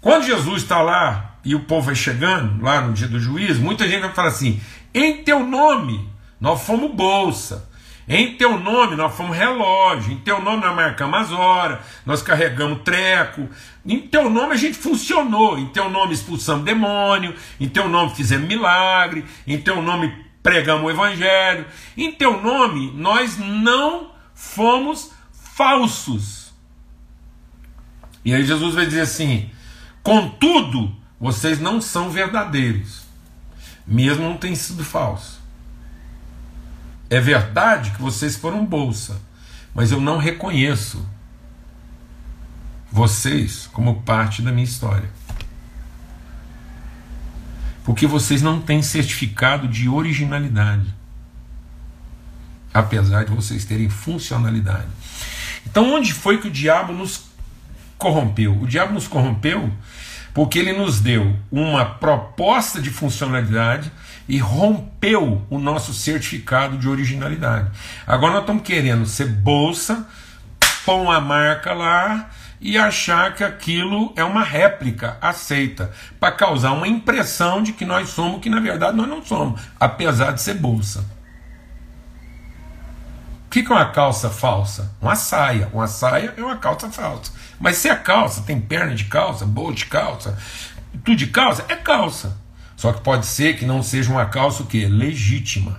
Quando 0.00 0.24
Jesus 0.24 0.62
está 0.62 0.82
lá 0.82 1.36
e 1.44 1.54
o 1.54 1.60
povo 1.60 1.86
vai 1.86 1.94
chegando, 1.94 2.62
lá 2.62 2.80
no 2.80 2.92
dia 2.92 3.06
do 3.06 3.20
juízo, 3.20 3.60
muita 3.60 3.86
gente 3.86 4.00
vai 4.00 4.12
falar 4.12 4.28
assim: 4.28 4.60
em 4.92 5.22
teu 5.22 5.46
nome 5.46 6.10
nós 6.40 6.62
fomos 6.62 6.92
bolsa, 6.94 7.68
em 8.14 8.36
teu 8.36 8.58
nome 8.58 8.94
nós 8.94 9.14
fomos 9.14 9.34
relógio, 9.34 10.12
em 10.12 10.18
teu 10.18 10.38
nome 10.38 10.62
nós 10.62 10.76
marcamos 10.76 11.18
as 11.18 11.32
horas, 11.32 11.78
nós 12.04 12.22
carregamos 12.22 12.82
treco, 12.82 13.48
em 13.86 14.00
teu 14.00 14.28
nome 14.28 14.52
a 14.52 14.56
gente 14.56 14.76
funcionou, 14.76 15.58
em 15.58 15.68
teu 15.68 15.88
nome 15.88 16.12
expulsamos 16.12 16.62
demônio, 16.62 17.34
em 17.58 17.66
teu 17.66 17.88
nome 17.88 18.14
fizemos 18.14 18.46
milagre, 18.46 19.24
em 19.46 19.58
teu 19.58 19.80
nome 19.80 20.14
pregamos 20.42 20.84
o 20.84 20.90
evangelho, 20.90 21.64
em 21.96 22.12
teu 22.12 22.38
nome 22.42 22.92
nós 22.94 23.38
não 23.38 24.10
fomos 24.34 25.10
falsos. 25.32 26.52
E 28.22 28.34
aí 28.34 28.44
Jesus 28.44 28.74
vai 28.74 28.84
dizer 28.84 29.00
assim: 29.00 29.50
contudo, 30.02 30.94
vocês 31.18 31.58
não 31.58 31.80
são 31.80 32.10
verdadeiros, 32.10 33.04
mesmo 33.86 34.28
não 34.28 34.36
têm 34.36 34.54
sido 34.54 34.84
falsos. 34.84 35.41
É 37.12 37.20
verdade 37.20 37.90
que 37.90 38.00
vocês 38.00 38.36
foram 38.36 38.64
bolsa, 38.64 39.20
mas 39.74 39.92
eu 39.92 40.00
não 40.00 40.16
reconheço 40.16 41.06
vocês 42.90 43.68
como 43.70 44.00
parte 44.00 44.40
da 44.40 44.50
minha 44.50 44.64
história. 44.64 45.10
Porque 47.84 48.06
vocês 48.06 48.40
não 48.40 48.62
têm 48.62 48.80
certificado 48.80 49.68
de 49.68 49.90
originalidade, 49.90 50.86
apesar 52.72 53.26
de 53.26 53.32
vocês 53.32 53.66
terem 53.66 53.90
funcionalidade. 53.90 54.88
Então, 55.66 55.92
onde 55.92 56.14
foi 56.14 56.38
que 56.38 56.48
o 56.48 56.50
diabo 56.50 56.94
nos 56.94 57.24
corrompeu? 57.98 58.58
O 58.58 58.66
diabo 58.66 58.94
nos 58.94 59.06
corrompeu 59.06 59.70
porque 60.34 60.58
ele 60.58 60.72
nos 60.72 61.00
deu 61.00 61.36
uma 61.50 61.84
proposta 61.84 62.80
de 62.80 62.90
funcionalidade 62.90 63.90
e 64.28 64.38
rompeu 64.38 65.42
o 65.50 65.58
nosso 65.58 65.92
certificado 65.92 66.78
de 66.78 66.88
originalidade. 66.88 67.70
Agora 68.06 68.32
nós 68.32 68.42
estamos 68.42 68.62
querendo 68.62 69.04
ser 69.04 69.26
bolsa, 69.26 70.06
pôr 70.84 71.00
uma 71.02 71.20
marca 71.20 71.72
lá 71.72 72.30
e 72.60 72.78
achar 72.78 73.34
que 73.34 73.42
aquilo 73.42 74.12
é 74.16 74.22
uma 74.22 74.44
réplica 74.44 75.18
aceita, 75.20 75.90
para 76.20 76.32
causar 76.32 76.72
uma 76.72 76.86
impressão 76.86 77.62
de 77.62 77.72
que 77.72 77.84
nós 77.84 78.10
somos 78.10 78.40
que 78.40 78.48
na 78.48 78.60
verdade 78.60 78.96
nós 78.96 79.08
não 79.08 79.22
somos, 79.22 79.60
apesar 79.78 80.30
de 80.30 80.40
ser 80.40 80.54
bolsa. 80.54 81.04
O 83.52 83.54
que 83.54 83.60
é 83.60 83.70
uma 83.70 83.84
calça 83.84 84.30
falsa? 84.30 84.96
Uma 84.98 85.14
saia. 85.14 85.68
Uma 85.74 85.86
saia 85.86 86.32
é 86.38 86.42
uma 86.42 86.56
calça 86.56 86.90
falsa. 86.90 87.30
Mas 87.60 87.76
se 87.76 87.90
a 87.90 87.94
calça 87.94 88.40
tem 88.40 88.58
perna 88.58 88.94
de 88.94 89.04
calça, 89.04 89.44
bolsa 89.44 89.74
de 89.74 89.84
calça, 89.84 90.38
tudo 91.04 91.14
de 91.14 91.26
calça, 91.26 91.62
é 91.68 91.76
calça. 91.76 92.34
Só 92.78 92.94
que 92.94 93.02
pode 93.02 93.26
ser 93.26 93.58
que 93.58 93.66
não 93.66 93.82
seja 93.82 94.10
uma 94.10 94.24
calça 94.24 94.62
o 94.62 94.66
quê? 94.66 94.88
legítima. 94.88 95.78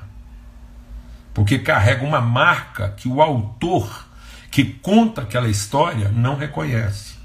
Porque 1.33 1.57
carrega 1.57 2.05
uma 2.05 2.21
marca 2.21 2.89
que 2.89 3.07
o 3.07 3.23
autor 3.23 4.05
que 4.51 4.65
conta 4.65 5.23
aquela 5.23 5.49
história 5.49 6.09
não 6.09 6.35
reconhece. 6.35 7.15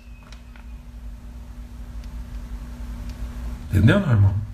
Entendeu, 3.71 4.01
meu 4.01 4.09
irmão? 4.09 4.48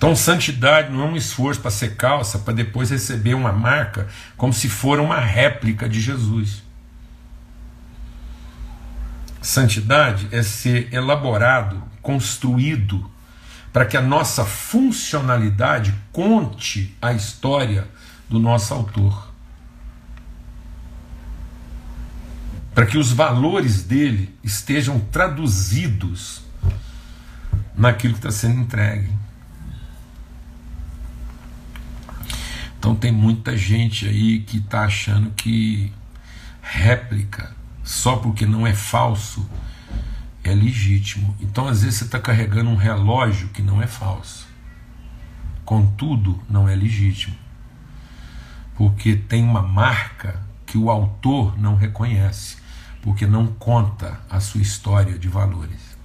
Então, 0.00 0.16
santidade 0.16 0.90
não 0.90 1.02
é 1.02 1.04
um 1.10 1.14
esforço 1.14 1.60
para 1.60 1.70
ser 1.70 1.94
calça, 1.94 2.38
para 2.38 2.54
depois 2.54 2.88
receber 2.88 3.34
uma 3.34 3.52
marca, 3.52 4.08
como 4.34 4.50
se 4.50 4.66
for 4.66 4.98
uma 4.98 5.20
réplica 5.20 5.86
de 5.86 6.00
Jesus. 6.00 6.62
Santidade 9.42 10.26
é 10.32 10.42
ser 10.42 10.90
elaborado, 10.90 11.82
construído, 12.00 13.10
para 13.74 13.84
que 13.84 13.94
a 13.94 14.00
nossa 14.00 14.42
funcionalidade 14.42 15.94
conte 16.10 16.96
a 17.02 17.12
história 17.12 17.86
do 18.26 18.38
nosso 18.38 18.72
autor. 18.72 19.30
Para 22.74 22.86
que 22.86 22.96
os 22.96 23.12
valores 23.12 23.82
dele 23.82 24.34
estejam 24.42 24.98
traduzidos 24.98 26.40
naquilo 27.76 28.14
que 28.14 28.20
está 28.20 28.30
sendo 28.30 28.62
entregue. 28.62 29.20
Então 32.80 32.94
tem 32.94 33.12
muita 33.12 33.54
gente 33.58 34.08
aí 34.08 34.40
que 34.40 34.56
está 34.56 34.84
achando 34.84 35.30
que 35.32 35.92
réplica, 36.62 37.54
só 37.84 38.16
porque 38.16 38.46
não 38.46 38.66
é 38.66 38.72
falso, 38.72 39.46
é 40.42 40.54
legítimo. 40.54 41.36
Então 41.42 41.68
às 41.68 41.82
vezes 41.82 41.98
você 41.98 42.04
está 42.04 42.18
carregando 42.18 42.70
um 42.70 42.76
relógio 42.76 43.48
que 43.48 43.60
não 43.60 43.82
é 43.82 43.86
falso. 43.86 44.48
Contudo, 45.62 46.42
não 46.48 46.66
é 46.66 46.74
legítimo. 46.74 47.36
Porque 48.76 49.14
tem 49.14 49.44
uma 49.44 49.60
marca 49.60 50.40
que 50.64 50.78
o 50.78 50.88
autor 50.88 51.60
não 51.60 51.76
reconhece, 51.76 52.56
porque 53.02 53.26
não 53.26 53.46
conta 53.46 54.18
a 54.30 54.40
sua 54.40 54.62
história 54.62 55.18
de 55.18 55.28
valores. 55.28 55.98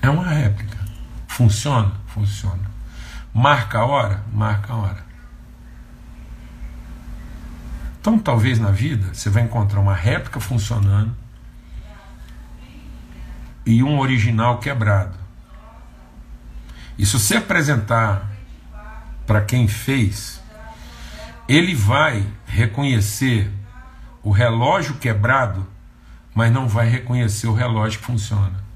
É 0.00 0.08
uma 0.08 0.28
réplica. 0.28 0.78
Funciona? 1.26 1.92
Funciona. 2.06 2.69
Marca 3.32 3.78
a 3.78 3.86
hora? 3.86 4.24
Marca 4.32 4.72
a 4.72 4.76
hora. 4.76 5.04
Então, 8.00 8.18
talvez 8.18 8.58
na 8.58 8.70
vida 8.70 9.12
você 9.12 9.28
vai 9.28 9.42
encontrar 9.42 9.78
uma 9.80 9.94
réplica 9.94 10.40
funcionando 10.40 11.14
e 13.64 13.82
um 13.82 13.98
original 13.98 14.58
quebrado. 14.58 15.18
E 16.98 17.04
se 17.04 17.12
você 17.12 17.36
apresentar 17.36 18.30
para 19.26 19.42
quem 19.42 19.68
fez, 19.68 20.40
ele 21.48 21.74
vai 21.74 22.26
reconhecer 22.46 23.50
o 24.22 24.30
relógio 24.30 24.96
quebrado, 24.96 25.66
mas 26.34 26.52
não 26.52 26.68
vai 26.68 26.88
reconhecer 26.88 27.46
o 27.46 27.54
relógio 27.54 28.00
que 28.00 28.06
funciona. 28.06 28.69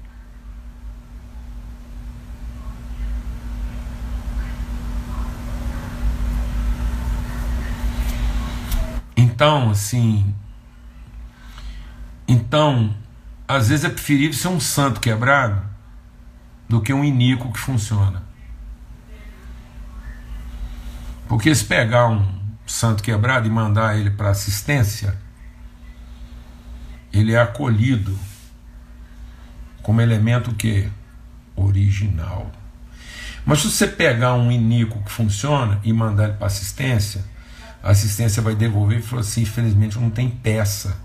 Então, 9.35 9.69
assim. 9.69 10.33
Então, 12.25 12.95
às 13.45 13.67
vezes 13.67 13.83
é 13.83 13.89
preferível 13.89 14.33
ser 14.33 14.47
um 14.47 14.61
santo 14.61 15.01
quebrado 15.01 15.61
do 16.69 16.81
que 16.81 16.93
um 16.93 17.03
iníquo 17.03 17.51
que 17.51 17.59
funciona. 17.59 18.23
Porque 21.27 21.53
se 21.53 21.65
pegar 21.65 22.07
um 22.07 22.25
santo 22.65 23.03
quebrado 23.03 23.45
e 23.45 23.49
mandar 23.51 23.99
ele 23.99 24.09
para 24.09 24.29
assistência, 24.29 25.17
ele 27.11 27.33
é 27.33 27.41
acolhido 27.41 28.17
como 29.83 29.99
elemento 29.99 30.55
que 30.55 30.89
original. 31.57 32.49
Mas 33.45 33.59
se 33.59 33.69
você 33.69 33.85
pegar 33.85 34.33
um 34.35 34.49
iníquo 34.49 35.03
que 35.03 35.11
funciona 35.11 35.77
e 35.83 35.91
mandar 35.91 36.29
ele 36.29 36.33
para 36.37 36.47
assistência, 36.47 37.34
a 37.85 37.91
assistência 37.91 38.41
vai 38.41 38.55
devolver 38.55 38.97
e 38.97 39.01
falou 39.03 39.21
assim: 39.21 39.43
infelizmente 39.43 39.99
não 39.99 40.09
tem 40.09 40.27
peça, 40.27 40.97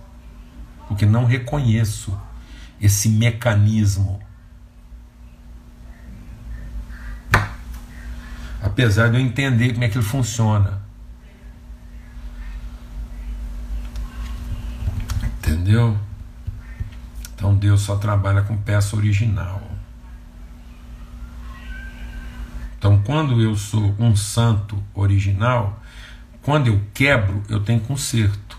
porque 0.88 1.04
não 1.04 1.26
reconheço 1.26 2.18
esse 2.80 3.10
mecanismo. 3.10 4.18
Apesar 8.62 9.10
de 9.10 9.16
eu 9.16 9.20
entender 9.20 9.74
como 9.74 9.84
é 9.84 9.90
que 9.90 9.98
ele 9.98 10.04
funciona. 10.04 10.80
Entendeu? 15.38 15.98
Então 17.34 17.54
Deus 17.54 17.82
só 17.82 17.96
trabalha 17.96 18.40
com 18.40 18.56
peça 18.56 18.96
original. 18.96 19.62
Então, 22.78 23.02
quando 23.02 23.42
eu 23.42 23.54
sou 23.56 23.94
um 23.98 24.16
santo 24.16 24.82
original, 24.94 25.82
quando 26.42 26.68
eu 26.68 26.80
quebro, 26.94 27.42
eu 27.48 27.60
tenho 27.60 27.80
conserto. 27.80 28.58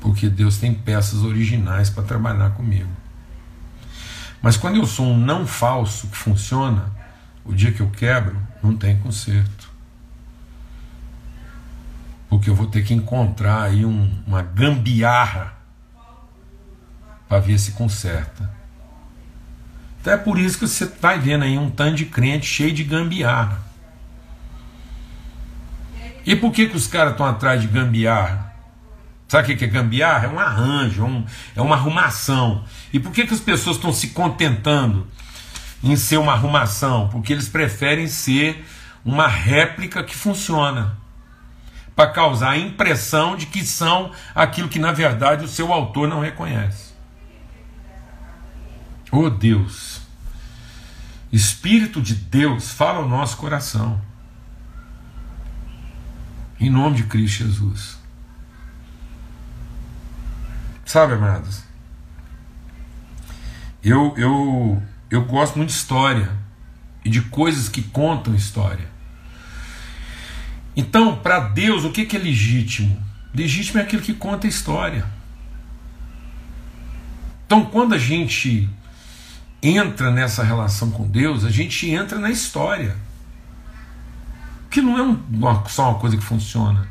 Porque 0.00 0.28
Deus 0.28 0.58
tem 0.58 0.72
peças 0.72 1.22
originais 1.22 1.90
para 1.90 2.02
trabalhar 2.02 2.50
comigo. 2.50 2.90
Mas 4.40 4.56
quando 4.56 4.76
eu 4.76 4.86
sou 4.86 5.06
um 5.06 5.18
não 5.18 5.46
falso 5.46 6.08
que 6.08 6.16
funciona, 6.16 6.90
o 7.44 7.52
dia 7.52 7.72
que 7.72 7.80
eu 7.80 7.90
quebro, 7.90 8.38
não 8.62 8.76
tem 8.76 8.96
conserto. 8.98 9.68
Porque 12.28 12.48
eu 12.48 12.54
vou 12.54 12.66
ter 12.66 12.82
que 12.84 12.94
encontrar 12.94 13.62
aí 13.62 13.84
um, 13.84 14.22
uma 14.26 14.40
gambiarra 14.40 15.52
para 17.28 17.40
ver 17.40 17.58
se 17.58 17.72
conserta. 17.72 18.59
Então 20.00 20.12
é 20.12 20.16
por 20.16 20.38
isso 20.38 20.58
que 20.58 20.66
você 20.66 20.86
vai 21.00 21.18
vendo 21.18 21.44
aí 21.44 21.58
um 21.58 21.70
tanto 21.70 21.96
de 21.96 22.06
crente 22.06 22.46
cheio 22.46 22.72
de 22.72 22.84
gambiarra. 22.84 23.60
E 26.24 26.34
por 26.36 26.52
que, 26.52 26.66
que 26.66 26.76
os 26.76 26.86
caras 26.86 27.12
estão 27.12 27.26
atrás 27.26 27.60
de 27.60 27.66
gambiarra? 27.66 28.50
Sabe 29.28 29.52
o 29.52 29.56
que 29.56 29.64
é 29.64 29.68
gambiarra? 29.68 30.26
É 30.26 30.28
um 30.28 30.40
arranjo, 30.40 31.02
é, 31.02 31.06
um, 31.06 31.26
é 31.56 31.62
uma 31.62 31.76
arrumação. 31.76 32.64
E 32.92 32.98
por 32.98 33.12
que, 33.12 33.26
que 33.26 33.34
as 33.34 33.40
pessoas 33.40 33.76
estão 33.76 33.92
se 33.92 34.08
contentando 34.08 35.06
em 35.84 35.94
ser 35.96 36.16
uma 36.16 36.32
arrumação? 36.32 37.08
Porque 37.08 37.32
eles 37.32 37.48
preferem 37.48 38.08
ser 38.08 38.64
uma 39.04 39.28
réplica 39.28 40.02
que 40.02 40.16
funciona 40.16 40.98
para 41.94 42.10
causar 42.10 42.50
a 42.50 42.58
impressão 42.58 43.36
de 43.36 43.46
que 43.46 43.64
são 43.64 44.10
aquilo 44.34 44.68
que 44.68 44.78
na 44.78 44.92
verdade 44.92 45.44
o 45.44 45.48
seu 45.48 45.72
autor 45.72 46.08
não 46.08 46.20
reconhece. 46.20 46.89
Oh 49.12 49.28
Deus, 49.28 50.00
Espírito 51.32 52.00
de 52.00 52.14
Deus, 52.14 52.70
fala 52.70 52.98
ao 52.98 53.08
nosso 53.08 53.36
coração. 53.36 54.00
Em 56.60 56.70
nome 56.70 56.96
de 56.96 57.04
Cristo 57.04 57.44
Jesus. 57.44 57.98
Sabe, 60.84 61.14
amados? 61.14 61.62
Eu, 63.82 64.14
eu, 64.16 64.82
eu 65.10 65.24
gosto 65.24 65.56
muito 65.56 65.70
de 65.70 65.76
história 65.76 66.30
e 67.04 67.10
de 67.10 67.22
coisas 67.22 67.68
que 67.68 67.82
contam 67.82 68.34
história. 68.34 68.88
Então, 70.76 71.16
para 71.16 71.40
Deus, 71.40 71.84
o 71.84 71.90
que, 71.90 72.04
que 72.04 72.16
é 72.16 72.20
legítimo? 72.20 73.00
Legítimo 73.34 73.80
é 73.80 73.82
aquilo 73.82 74.02
que 74.02 74.14
conta 74.14 74.46
história. 74.46 75.06
Então, 77.46 77.64
quando 77.64 77.94
a 77.94 77.98
gente 77.98 78.68
entra 79.62 80.10
nessa 80.10 80.42
relação 80.42 80.90
com 80.90 81.06
Deus, 81.06 81.44
a 81.44 81.50
gente 81.50 81.88
entra 81.90 82.18
na 82.18 82.30
história. 82.30 82.96
Que 84.70 84.80
não 84.80 84.98
é 84.98 85.02
uma, 85.02 85.68
só 85.68 85.90
uma 85.90 85.98
coisa 85.98 86.16
que 86.16 86.22
funciona. 86.22 86.88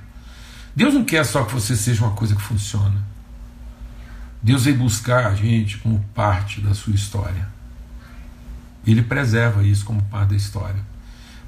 Deus 0.75 0.93
não 0.93 1.03
quer 1.03 1.25
só 1.25 1.43
que 1.43 1.53
você 1.53 1.75
seja 1.75 2.05
uma 2.05 2.15
coisa 2.15 2.35
que 2.35 2.41
funciona. 2.41 3.03
Deus 4.41 4.65
vem 4.65 4.73
buscar 4.73 5.27
a 5.27 5.35
gente 5.35 5.77
como 5.79 5.99
parte 6.13 6.61
da 6.61 6.73
sua 6.73 6.93
história. 6.93 7.47
Ele 8.85 9.01
preserva 9.01 9.63
isso 9.63 9.85
como 9.85 10.01
parte 10.03 10.29
da 10.29 10.35
história. 10.35 10.81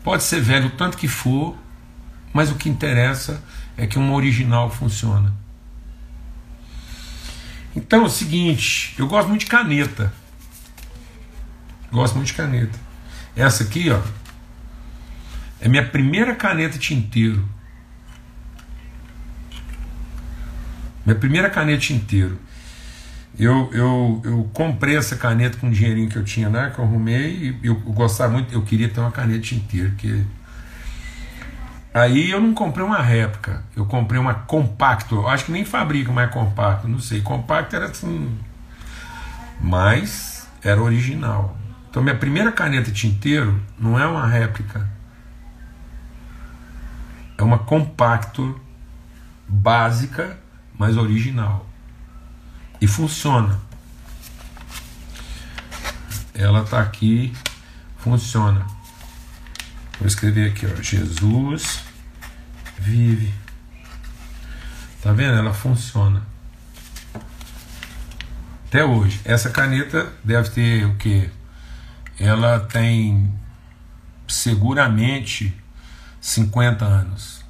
Pode 0.04 0.24
ser 0.24 0.42
velho 0.42 0.68
o 0.68 0.72
tanto 0.72 0.98
que 0.98 1.08
for, 1.08 1.56
mas 2.34 2.52
o 2.52 2.56
que 2.56 2.70
interessa 2.70 3.42
é 3.78 3.88
que 3.88 3.98
uma 3.98 4.14
original 4.14 4.70
funciona. 4.70 5.34
Então 7.76 8.02
é 8.02 8.06
o 8.06 8.10
seguinte, 8.10 8.94
eu 8.98 9.08
gosto 9.08 9.30
muito 9.30 9.42
de 9.42 9.48
caneta. 9.48 10.14
Gosto 11.92 12.16
muito 12.16 12.28
de 12.28 12.34
caneta. 12.34 12.80
Essa 13.36 13.64
aqui, 13.64 13.90
ó, 13.90 14.02
é 15.60 15.68
minha 15.68 15.86
primeira 15.86 16.36
caneta 16.36 16.78
tinteiro. 16.78 17.48
Minha 21.06 21.18
primeira 21.18 21.50
caneta 21.50 21.80
tinteiro. 21.80 22.40
Eu, 23.38 23.70
eu, 23.74 24.22
eu 24.24 24.50
comprei 24.54 24.98
essa 24.98 25.16
caneta 25.16 25.58
com 25.58 25.68
o 25.68 25.72
dinheirinho 25.72 26.10
que 26.10 26.18
eu 26.18 26.24
tinha 26.24 26.50
lá, 26.50 26.70
que 26.70 26.80
eu 26.80 26.86
arrumei, 26.86 27.58
e 27.62 27.68
eu, 27.68 27.82
eu 27.86 27.94
gostava 27.94 28.34
muito, 28.34 28.54
eu 28.54 28.62
queria 28.62 28.90
ter 28.90 29.00
uma 29.00 29.12
caneta 29.12 29.40
tinteiro, 29.40 29.92
que 29.96 30.26
Aí 31.94 32.32
eu 32.32 32.40
não 32.40 32.54
comprei 32.54 32.86
uma 32.86 33.02
réplica, 33.02 33.64
eu 33.76 33.86
comprei 33.86 34.20
uma 34.20 34.34
compacto. 34.34 35.16
Eu 35.16 35.28
acho 35.28 35.46
que 35.46 35.52
nem 35.52 35.66
fabrica 35.66 36.12
mais 36.12 36.32
compacto, 36.32 36.88
não 36.88 37.00
sei. 37.00 37.22
Compacto 37.22 37.76
era 37.76 37.86
assim, 37.86 38.38
Mas 39.60 40.48
era 40.64 40.82
original. 40.82 41.58
Então, 41.92 42.02
minha 42.02 42.18
primeira 42.18 42.54
caneta 42.54 42.90
tinteiro 42.90 43.62
não 43.78 44.00
é 44.00 44.08
uma 44.08 44.26
réplica. 44.26 44.90
É 47.38 47.44
uma 47.44 47.60
compacto 47.60 48.58
básica, 49.46 50.40
mas 50.80 50.96
original. 50.96 51.68
E 52.80 52.88
funciona. 52.88 53.60
Ela 56.34 56.62
está 56.62 56.80
aqui, 56.80 57.34
funciona. 57.98 58.66
Vou 60.00 60.08
escrever 60.08 60.50
aqui, 60.50 60.66
ó, 60.66 60.82
Jesus 60.82 61.84
vive. 62.80 63.34
Tá 65.04 65.12
vendo? 65.12 65.38
Ela 65.38 65.54
funciona. 65.54 66.22
Até 68.70 68.86
hoje. 68.86 69.20
Essa 69.26 69.50
caneta 69.50 70.10
deve 70.24 70.50
ter 70.52 70.86
o 70.86 70.96
que? 70.96 71.30
Ela 72.24 72.60
tem 72.60 73.34
seguramente 74.28 75.60
50 76.22 76.86
anos. 76.86 77.44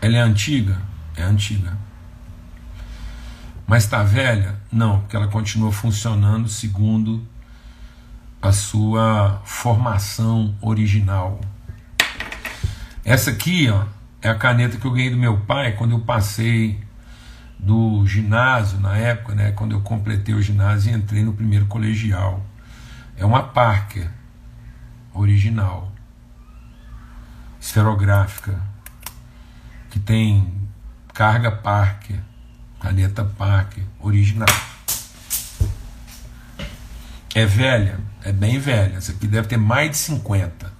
Ela 0.00 0.16
é 0.16 0.20
antiga? 0.20 0.80
É 1.14 1.22
antiga. 1.22 1.76
Mas 3.66 3.84
está 3.84 4.02
velha? 4.02 4.58
Não, 4.72 5.00
porque 5.00 5.14
ela 5.14 5.28
continua 5.28 5.70
funcionando 5.70 6.48
segundo 6.48 7.22
a 8.40 8.50
sua 8.50 9.42
formação 9.44 10.56
original. 10.62 11.42
Essa 13.04 13.32
aqui 13.32 13.68
ó, 13.68 13.84
é 14.22 14.30
a 14.30 14.34
caneta 14.34 14.78
que 14.78 14.86
eu 14.86 14.92
ganhei 14.92 15.10
do 15.10 15.18
meu 15.18 15.40
pai 15.40 15.72
quando 15.72 15.90
eu 15.90 16.00
passei 16.00 16.85
do 17.58 18.06
ginásio, 18.06 18.78
na 18.80 18.96
época, 18.96 19.34
né, 19.34 19.52
quando 19.52 19.72
eu 19.72 19.80
completei 19.80 20.34
o 20.34 20.42
ginásio 20.42 20.92
e 20.92 20.94
entrei 20.94 21.24
no 21.24 21.32
primeiro 21.32 21.66
colegial. 21.66 22.44
É 23.16 23.24
uma 23.24 23.42
Parker 23.42 24.08
original, 25.14 25.90
esferográfica, 27.60 28.60
que 29.90 29.98
tem 29.98 30.52
carga 31.14 31.50
Parker, 31.50 32.20
caneta 32.80 33.24
Parker 33.24 33.84
original. 33.98 34.48
É 37.34 37.44
velha, 37.44 37.98
é 38.22 38.32
bem 38.32 38.58
velha. 38.58 38.96
Essa 38.96 39.12
aqui 39.12 39.26
deve 39.26 39.48
ter 39.48 39.56
mais 39.56 39.90
de 39.90 39.96
50. 39.98 40.72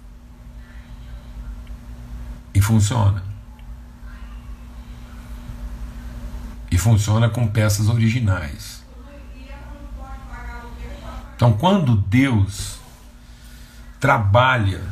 E 2.55 2.61
funciona. 2.63 3.26
E 6.77 6.79
funciona 6.79 7.31
com 7.31 7.49
peças 7.49 7.89
originais. 7.89 8.85
Então, 11.35 11.55
quando 11.55 11.97
Deus 11.97 12.79
trabalha 13.99 14.83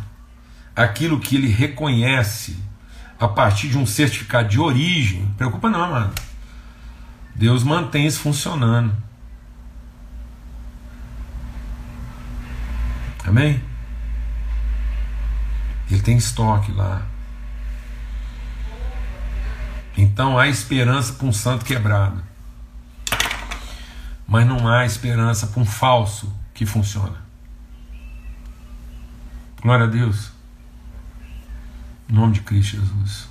aquilo 0.74 1.20
que 1.20 1.36
ele 1.36 1.46
reconhece 1.46 2.56
a 3.20 3.28
partir 3.28 3.68
de 3.68 3.76
um 3.76 3.84
certificado 3.84 4.48
de 4.48 4.58
origem, 4.58 5.30
preocupa 5.36 5.68
não, 5.68 5.84
amado. 5.84 6.14
Deus 7.34 7.62
mantém 7.62 8.06
isso 8.06 8.20
funcionando. 8.20 8.96
Amém? 13.26 13.62
Ele 15.90 16.00
tem 16.00 16.16
estoque 16.16 16.72
lá. 16.72 17.02
Então 19.96 20.38
há 20.38 20.48
esperança 20.48 21.12
para 21.12 21.26
um 21.26 21.32
santo 21.32 21.64
quebrado. 21.64 22.22
Mas 24.26 24.46
não 24.46 24.68
há 24.68 24.84
esperança 24.84 25.46
para 25.46 25.60
um 25.60 25.66
falso 25.66 26.32
que 26.52 26.66
funciona. 26.66 27.22
Glória 29.60 29.86
a 29.86 29.88
Deus. 29.88 30.32
Em 32.08 32.12
nome 32.12 32.34
de 32.34 32.40
Cristo 32.40 32.76
Jesus. 32.76 33.28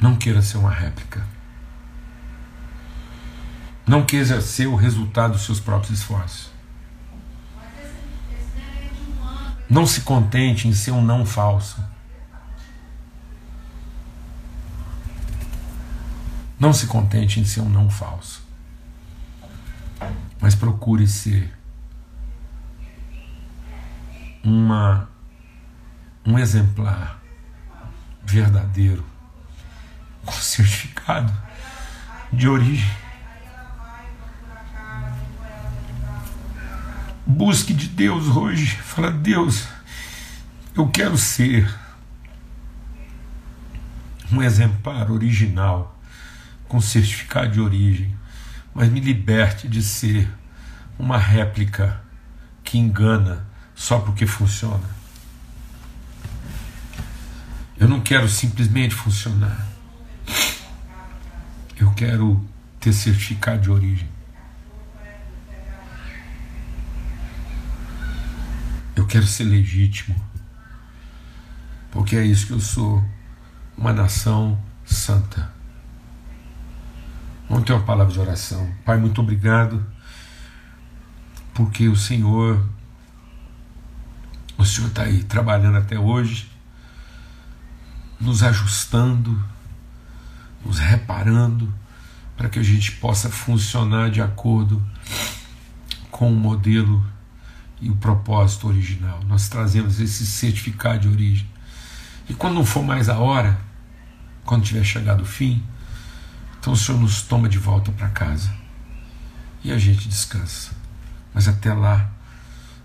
Não 0.00 0.16
queira 0.16 0.40
ser 0.42 0.58
uma 0.58 0.70
réplica. 0.70 1.24
Não 3.86 4.04
queira 4.04 4.40
ser 4.40 4.66
o 4.66 4.76
resultado 4.76 5.32
dos 5.32 5.42
seus 5.42 5.60
próprios 5.60 5.98
esforços. 5.98 6.50
Não 9.68 9.86
se 9.86 10.00
contente 10.02 10.66
em 10.66 10.72
ser 10.72 10.92
um 10.92 11.02
não 11.02 11.26
falso. 11.26 11.82
Não 16.58 16.72
se 16.72 16.86
contente 16.86 17.38
em 17.38 17.44
ser 17.44 17.60
um 17.60 17.68
não 17.68 17.88
falso. 17.88 18.42
Mas 20.40 20.54
procure 20.54 21.06
ser 21.06 21.52
uma 24.42 25.08
um 26.24 26.38
exemplar 26.38 27.20
verdadeiro 28.24 29.04
com 30.24 30.32
certificado 30.36 31.32
de 32.32 32.48
origem. 32.48 32.90
Busque 37.26 37.72
de 37.72 37.88
Deus 37.88 38.26
hoje. 38.28 38.76
Fala, 38.76 39.10
Deus, 39.10 39.68
eu 40.74 40.88
quero 40.88 41.16
ser 41.16 41.72
um 44.32 44.42
exemplar 44.42 45.10
original 45.10 45.97
com 46.68 46.80
certificado 46.80 47.50
de 47.50 47.60
origem, 47.60 48.14
mas 48.74 48.90
me 48.90 49.00
liberte 49.00 49.66
de 49.66 49.82
ser 49.82 50.28
uma 50.98 51.16
réplica 51.16 52.00
que 52.62 52.78
engana 52.78 53.46
só 53.74 53.98
porque 53.98 54.26
funciona. 54.26 54.98
Eu 57.78 57.88
não 57.88 58.00
quero 58.00 58.28
simplesmente 58.28 58.94
funcionar. 58.94 59.66
Eu 61.76 61.92
quero 61.92 62.44
ter 62.80 62.92
certificado 62.92 63.62
de 63.62 63.70
origem. 63.70 64.08
Eu 68.96 69.06
quero 69.06 69.26
ser 69.26 69.44
legítimo. 69.44 70.20
Porque 71.92 72.16
é 72.16 72.24
isso 72.24 72.48
que 72.48 72.52
eu 72.52 72.60
sou. 72.60 73.02
Uma 73.76 73.92
nação 73.92 74.60
santa. 74.84 75.57
Vamos 77.48 77.64
ter 77.64 77.72
uma 77.72 77.82
palavra 77.82 78.12
de 78.12 78.20
oração. 78.20 78.70
Pai, 78.84 78.98
muito 78.98 79.22
obrigado. 79.22 79.84
Porque 81.54 81.88
o 81.88 81.96
Senhor, 81.96 82.62
o 84.58 84.64
Senhor 84.64 84.88
está 84.88 85.04
aí 85.04 85.24
trabalhando 85.24 85.78
até 85.78 85.98
hoje, 85.98 86.50
nos 88.20 88.42
ajustando, 88.42 89.42
nos 90.64 90.78
reparando, 90.78 91.72
para 92.36 92.50
que 92.50 92.58
a 92.58 92.62
gente 92.62 92.92
possa 92.92 93.30
funcionar 93.30 94.10
de 94.10 94.20
acordo 94.20 94.84
com 96.10 96.30
o 96.30 96.36
modelo 96.36 97.04
e 97.80 97.88
o 97.88 97.96
propósito 97.96 98.68
original. 98.68 99.20
Nós 99.26 99.48
trazemos 99.48 100.00
esse 100.00 100.26
certificado 100.26 101.00
de 101.00 101.08
origem. 101.08 101.48
E 102.28 102.34
quando 102.34 102.54
não 102.54 102.64
for 102.64 102.84
mais 102.84 103.08
a 103.08 103.18
hora, 103.18 103.58
quando 104.44 104.64
tiver 104.64 104.84
chegado 104.84 105.22
o 105.22 105.26
fim, 105.26 105.64
então 106.68 106.74
o 106.74 106.76
Senhor 106.76 107.00
nos 107.00 107.22
toma 107.22 107.48
de 107.48 107.56
volta 107.56 107.90
para 107.92 108.10
casa. 108.10 108.52
E 109.64 109.72
a 109.72 109.78
gente 109.78 110.06
descansa. 110.06 110.72
Mas 111.32 111.48
até 111.48 111.72
lá, 111.72 112.10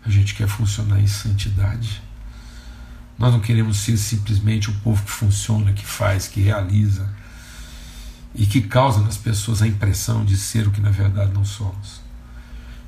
a 0.06 0.10
gente 0.10 0.34
quer 0.36 0.48
funcionar 0.48 1.02
em 1.02 1.08
santidade. 1.08 2.02
Nós 3.20 3.34
não 3.34 3.42
queremos 3.42 3.80
ser 3.80 3.98
simplesmente 3.98 4.70
o 4.70 4.74
povo 4.76 5.04
que 5.04 5.12
funciona, 5.12 5.74
que 5.74 5.86
faz, 5.86 6.30
que 6.30 6.40
realiza 6.40 7.14
e 8.34 8.46
que 8.46 8.62
causa 8.62 9.02
nas 9.02 9.18
pessoas 9.18 9.62
a 9.62 9.68
impressão 9.68 10.24
de 10.24 10.38
ser 10.38 10.66
o 10.66 10.72
que 10.72 10.80
na 10.80 10.90
verdade 10.90 11.34
não 11.34 11.44
somos. 11.44 12.00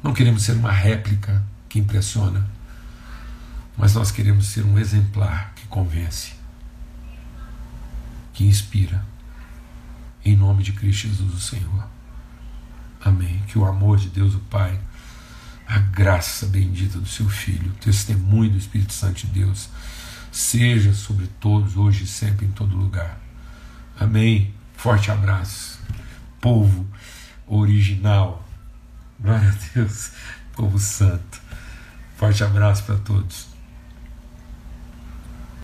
Não 0.01 0.13
queremos 0.13 0.43
ser 0.43 0.53
uma 0.53 0.71
réplica 0.71 1.43
que 1.67 1.77
impressiona, 1.77 2.47
mas 3.75 3.93
nós 3.93 4.11
queremos 4.11 4.47
ser 4.47 4.63
um 4.63 4.79
exemplar 4.79 5.51
que 5.57 5.67
convence, 5.67 6.31
que 8.31 8.45
inspira. 8.45 9.03
Em 10.25 10.35
nome 10.35 10.63
de 10.63 10.73
Cristo 10.73 11.07
Jesus, 11.07 11.33
o 11.33 11.39
Senhor. 11.39 11.87
Amém. 12.99 13.43
Que 13.47 13.59
o 13.59 13.65
amor 13.65 13.97
de 13.97 14.09
Deus, 14.09 14.33
o 14.33 14.39
Pai, 14.39 14.79
a 15.67 15.77
graça 15.77 16.47
bendita 16.47 16.99
do 16.99 17.07
seu 17.07 17.29
Filho, 17.29 17.71
o 17.71 17.75
testemunho 17.75 18.49
do 18.49 18.57
Espírito 18.57 18.91
Santo 18.91 19.27
de 19.27 19.27
Deus, 19.27 19.69
seja 20.31 20.93
sobre 20.95 21.27
todos, 21.39 21.77
hoje 21.77 22.05
e 22.05 22.07
sempre, 22.07 22.47
em 22.47 22.51
todo 22.51 22.75
lugar. 22.75 23.19
Amém. 23.99 24.51
Forte 24.75 25.11
abraço. 25.11 25.79
Povo 26.41 26.87
original. 27.45 28.43
Glória 29.19 29.49
a 29.49 29.73
Deus. 29.73 30.11
Povo 30.53 30.79
santo. 30.79 31.39
Forte 32.17 32.43
abraço 32.43 32.83
para 32.83 32.97
todos. 32.97 33.54